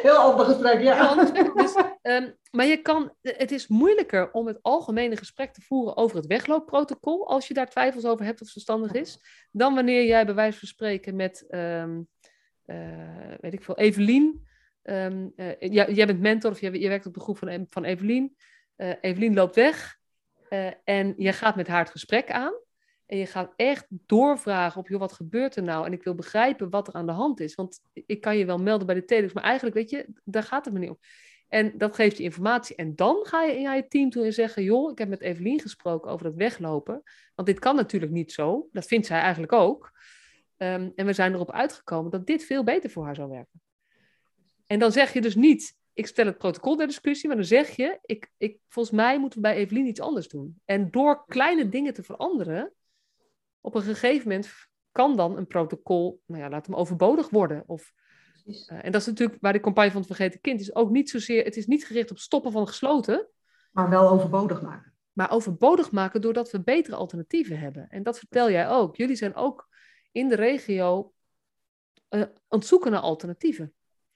[0.02, 0.96] heel ander gesprek, ja.
[0.96, 1.54] Heel ander gesprek.
[1.56, 6.16] Dus, um, maar je kan, het is moeilijker om het algemene gesprek te voeren over
[6.18, 7.28] het wegloopprotocol.
[7.28, 9.20] Als je daar twijfels over hebt of verstandig is.
[9.52, 12.08] Dan wanneer jij bij wijze van spreken met, um,
[12.66, 14.46] uh, weet ik veel, Evelien
[14.90, 17.84] Um, uh, jij, jij, bent mentor of je, je, werkt op de groep van, van
[17.84, 18.36] Evelien.
[18.78, 19.98] Uh, Evelien loopt weg
[20.84, 22.54] en je gaat met haar het gesprek aan.
[23.08, 25.86] En je gaat echt doorvragen op, joh, wat gebeurt er nou?
[25.86, 27.56] En ik wil begrijpen wat er aan de hand is.
[27.56, 30.66] Want ik kan je wel melden bij de telex, maar eigenlijk, weet je, daar gaat
[30.66, 31.00] het me niet om.
[31.48, 32.76] En dat geeft je informatie.
[32.76, 35.60] En dan ga je in je team toe en zeggen, joh, ik heb met Evelien
[35.60, 37.04] gesproken over dat weglopen.
[37.36, 38.68] Want dit kan natuurlijk niet zo.
[38.72, 39.92] Dat vindt zij eigenlijk ook.
[40.58, 43.62] Um, en we zijn erop uitgekomen dat dit veel beter voor haar zou werken.
[44.66, 47.76] En dan zeg je dus niet, ik stel het protocol der discussie, maar dan zeg
[47.76, 50.62] je, ik, ik, volgens mij moeten we bij Evelien iets anders doen.
[50.66, 52.74] En door kleine dingen te veranderen,
[53.62, 54.50] op een gegeven moment
[54.92, 57.64] kan dan een protocol, nou ja, laat hem overbodig worden.
[57.66, 57.94] Of,
[58.46, 61.10] uh, en dat is natuurlijk waar de campagne van het vergeten kind is ook niet
[61.10, 63.28] zozeer, het is niet gericht op stoppen van gesloten.
[63.72, 64.94] Maar wel overbodig maken.
[65.14, 67.90] Maar overbodig maken doordat we betere alternatieven hebben.
[67.90, 68.96] En dat vertel jij ook.
[68.96, 69.68] Jullie zijn ook
[70.12, 71.14] in de regio
[72.10, 73.74] uh, aan het zoeken naar alternatieven.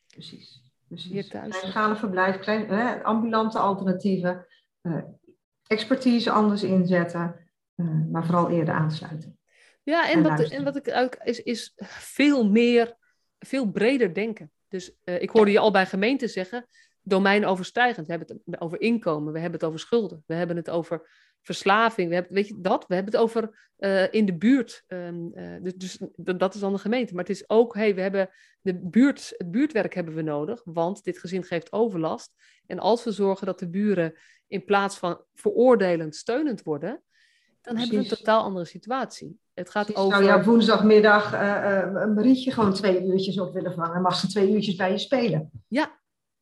[0.07, 0.61] Precies.
[0.87, 1.11] precies.
[1.11, 1.57] Hier thuis.
[1.57, 4.45] Kleinschalig verblijf, klein, eh, ambulante alternatieven,
[4.81, 5.03] uh,
[5.67, 7.40] expertise anders inzetten,
[8.11, 9.39] maar vooral eerder aansluiten.
[9.83, 12.95] Ja, en, en wat, en wat ik ook is, is veel meer
[13.39, 14.51] veel breder denken.
[14.67, 16.67] Dus ik hoorde je al bij gemeenten zeggen,
[17.01, 18.07] domeinoverstijgend.
[18.07, 21.09] We hebben het over inkomen, we hebben het over schulden, we hebben het over
[21.41, 22.87] verslaving, we hebben, weet je dat?
[22.87, 24.83] We hebben het over uh, in de buurt.
[24.87, 27.13] Um, uh, dus, dus dat is dan de gemeente.
[27.13, 28.29] Maar het is ook, hey, we hebben
[28.61, 32.33] de buurt, het buurtwerk hebben we nodig, want dit gezin geeft overlast.
[32.67, 34.13] En als we zorgen dat de buren
[34.47, 37.03] in plaats van veroordelend steunend worden,
[37.61, 39.39] dan hebben we een totaal andere situatie.
[39.53, 40.03] Het gaat Precies.
[40.03, 40.17] over.
[40.17, 44.01] Zou jou woensdagmiddag uh, een Marietje gewoon twee uurtjes op willen vangen?
[44.01, 45.51] Mag ze twee uurtjes bij je spelen?
[45.67, 45.99] Ja,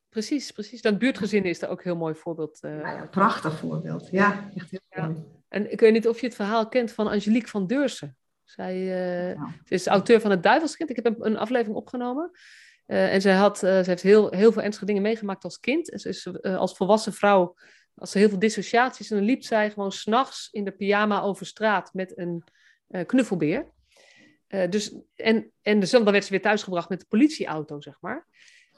[0.09, 0.81] Precies, precies.
[0.81, 2.59] Dat buurtgezin is daar ook een heel mooi voorbeeld.
[2.61, 2.79] Uh...
[2.79, 4.07] Ja, ja, prachtig voorbeeld.
[4.11, 5.07] Ja, echt heel ja.
[5.07, 5.25] mooi.
[5.47, 8.17] En ik weet niet of je het verhaal kent van Angelique van Deursen.
[8.43, 9.53] Zij uh, ja.
[9.65, 10.89] ze is auteur van Het Duivelskind.
[10.89, 12.31] Ik heb een aflevering opgenomen.
[12.87, 15.91] Uh, en zij, had, ze heeft heel, heel veel ernstige dingen meegemaakt als kind.
[15.91, 17.55] En ze is als volwassen vrouw,
[17.99, 19.09] als ze heel veel dissociaties.
[19.09, 22.43] En dan liep zij gewoon s'nachts in de pyjama over straat met een
[23.05, 23.67] knuffelbeer.
[24.69, 28.27] dus, en, en dus, dan werd ze weer thuisgebracht met de politieauto, zeg maar.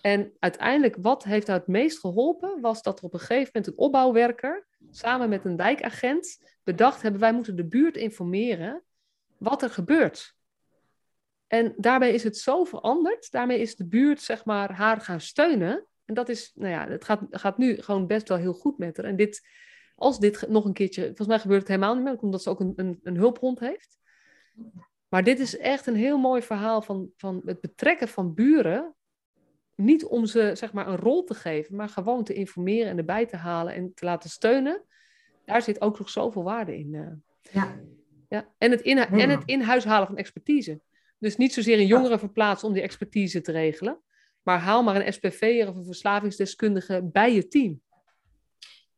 [0.01, 3.67] En uiteindelijk, wat heeft nou het meest geholpen, was dat er op een gegeven moment
[3.67, 8.83] een opbouwwerker samen met een wijkagent bedacht hebben, wij moeten de buurt informeren
[9.37, 10.35] wat er gebeurt.
[11.47, 15.85] En daarbij is het zo veranderd, daarmee is de buurt zeg maar haar gaan steunen.
[16.05, 18.97] En dat is, nou ja, het gaat, gaat nu gewoon best wel heel goed met
[18.97, 19.05] haar.
[19.05, 19.47] En dit,
[19.95, 22.59] als dit nog een keertje, volgens mij gebeurt het helemaal niet meer, omdat ze ook
[22.59, 23.97] een, een, een hulphond heeft.
[25.07, 28.95] Maar dit is echt een heel mooi verhaal van, van het betrekken van buren
[29.75, 33.25] niet om ze zeg maar een rol te geven, maar gewoon te informeren en erbij
[33.25, 34.83] te halen en te laten steunen.
[35.45, 36.93] Daar zit ook nog zoveel waarde in.
[36.93, 37.07] Uh.
[37.51, 37.79] Ja.
[38.29, 38.53] Ja.
[38.57, 40.81] En, het in, en het in huis halen van expertise.
[41.17, 44.01] Dus niet zozeer een jongere verplaatsen om die expertise te regelen,
[44.43, 47.81] maar haal maar een SPV'er of een verslavingsdeskundige bij je team.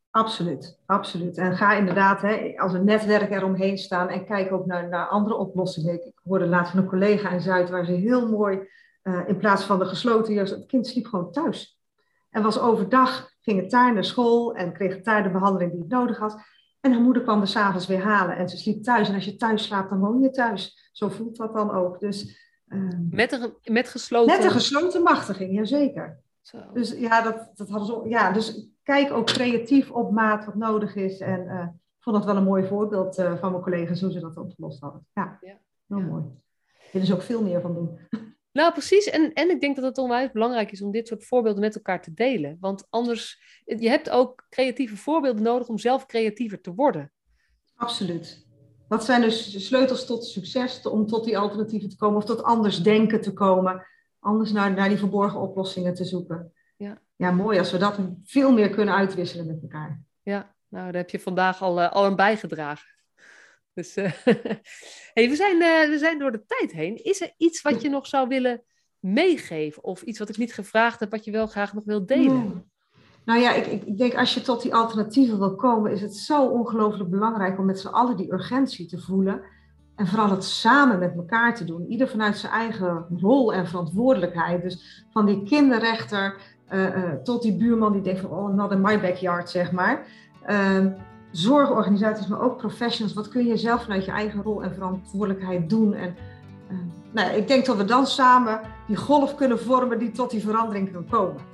[0.09, 1.37] Absoluut, absoluut.
[1.37, 5.35] En ga inderdaad hè, als een netwerk eromheen staan en kijk ook naar, naar andere
[5.35, 6.05] oplossingen.
[6.05, 8.67] Ik hoorde laatst van een collega in Zuid waar ze heel mooi
[9.03, 11.79] uh, in plaats van de gesloten jas, het kind sliep gewoon thuis.
[12.29, 15.79] En was overdag, ging het daar naar school en kreeg het daar de behandeling die
[15.79, 16.41] het nodig had.
[16.79, 19.09] En haar moeder kwam er s'avonds weer halen en ze sliep thuis.
[19.09, 20.89] En als je thuis slaapt, dan woon je thuis.
[20.91, 21.99] Zo voelt dat dan ook.
[21.99, 22.42] Dus,
[23.09, 24.36] met, een, met gesloten...
[24.36, 26.19] Met een gesloten machtiging, jazeker.
[26.41, 26.57] Zo.
[26.74, 28.09] Dus ja, dat, dat hadden ze...
[28.09, 31.19] Ja, dus kijk ook creatief op maat wat nodig is.
[31.19, 34.19] En uh, ik vond dat wel een mooi voorbeeld uh, van mijn collega's hoe ze
[34.19, 35.05] dat opgelost hadden.
[35.13, 35.57] Ja, ja.
[35.88, 36.05] heel ja.
[36.05, 36.24] mooi.
[36.91, 37.99] Willen ze ook veel meer van doen.
[38.53, 39.09] Nou, precies.
[39.09, 42.01] En, en ik denk dat het onwijs belangrijk is om dit soort voorbeelden met elkaar
[42.01, 42.57] te delen.
[42.59, 47.11] Want anders, je hebt ook creatieve voorbeelden nodig om zelf creatiever te worden.
[47.76, 48.45] Absoluut.
[48.93, 52.83] Wat zijn dus sleutels tot succes, om tot die alternatieven te komen of tot anders
[52.83, 53.85] denken te komen,
[54.19, 56.53] anders naar, naar die verborgen oplossingen te zoeken.
[56.77, 57.01] Ja.
[57.15, 60.01] ja, mooi als we dat veel meer kunnen uitwisselen met elkaar.
[60.21, 62.87] Ja, nou, daar heb je vandaag al, uh, al aan bijgedragen.
[63.73, 64.11] Dus uh,
[65.13, 67.03] hey, we, zijn, uh, we zijn door de tijd heen.
[67.03, 68.63] Is er iets wat je nog zou willen
[68.99, 69.83] meegeven?
[69.83, 72.71] Of iets wat ik niet gevraagd heb, wat je wel graag nog wilt delen?
[73.26, 76.45] Nou ja, ik, ik, denk als je tot die alternatieven wil komen, is het zo
[76.45, 79.41] ongelooflijk belangrijk om met z'n allen die urgentie te voelen.
[79.95, 81.86] En vooral het samen met elkaar te doen.
[81.88, 84.61] Ieder vanuit zijn eigen rol en verantwoordelijkheid.
[84.61, 86.36] Dus van die kinderrechter
[86.74, 90.05] uh, uh, tot die buurman die denkt van, oh, not in my backyard, zeg maar.
[90.49, 90.86] Uh,
[91.32, 93.13] zorgorganisaties, maar ook professionals.
[93.13, 95.93] Wat kun je zelf vanuit je eigen rol en verantwoordelijkheid doen?
[95.93, 96.15] En
[96.71, 96.78] uh,
[97.11, 100.91] nou, ik denk dat we dan samen die golf kunnen vormen die tot die verandering
[100.91, 101.53] kan komen.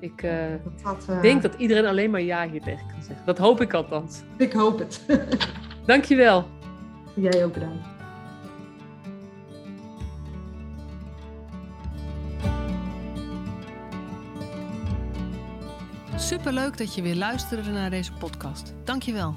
[0.00, 0.32] Ik uh,
[0.64, 3.26] dat dat, uh, denk dat iedereen alleen maar ja hier tegen kan zeggen.
[3.26, 4.22] Dat hoop ik althans.
[4.36, 5.06] Ik hoop het.
[5.86, 6.46] Dankjewel.
[7.14, 7.86] Jij ook bedankt.
[16.16, 18.74] Superleuk dat je weer luisterde naar deze podcast.
[18.84, 19.34] Dankjewel.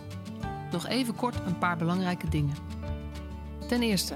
[0.71, 2.55] Nog even kort een paar belangrijke dingen.
[3.67, 4.15] Ten eerste,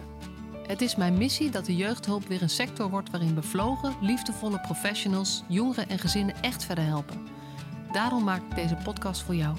[0.67, 5.43] het is mijn missie dat de jeugdhulp weer een sector wordt waarin bevlogen, liefdevolle professionals
[5.47, 7.27] jongeren en gezinnen echt verder helpen.
[7.91, 9.57] Daarom maak ik deze podcast voor jou.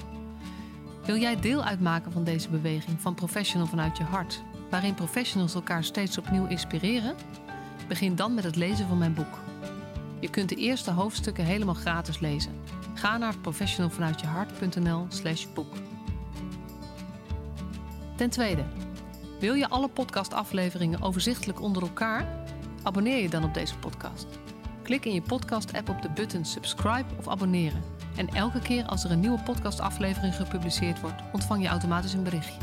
[1.05, 5.83] Wil jij deel uitmaken van deze beweging van Professional vanuit je hart, waarin professionals elkaar
[5.83, 7.15] steeds opnieuw inspireren?
[7.87, 9.39] Begin dan met het lezen van mijn boek.
[10.19, 12.51] Je kunt de eerste hoofdstukken helemaal gratis lezen.
[12.93, 15.73] Ga naar professionalvanuitjehart.nl slash boek.
[18.15, 18.63] Ten tweede,
[19.39, 22.27] wil je alle podcastafleveringen overzichtelijk onder elkaar?
[22.83, 24.27] Abonneer je dan op deze podcast.
[24.83, 27.83] Klik in je podcast-app op de button subscribe of abonneren.
[28.15, 32.61] En elke keer als er een nieuwe podcastaflevering gepubliceerd wordt, ontvang je automatisch een berichtje.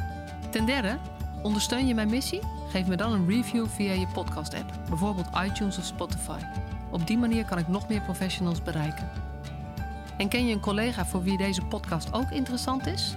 [0.51, 0.99] Ten derde,
[1.43, 2.41] ondersteun je mijn missie?
[2.71, 6.41] Geef me dan een review via je podcast-app, bijvoorbeeld iTunes of Spotify.
[6.91, 9.11] Op die manier kan ik nog meer professionals bereiken.
[10.19, 13.17] En ken je een collega voor wie deze podcast ook interessant is?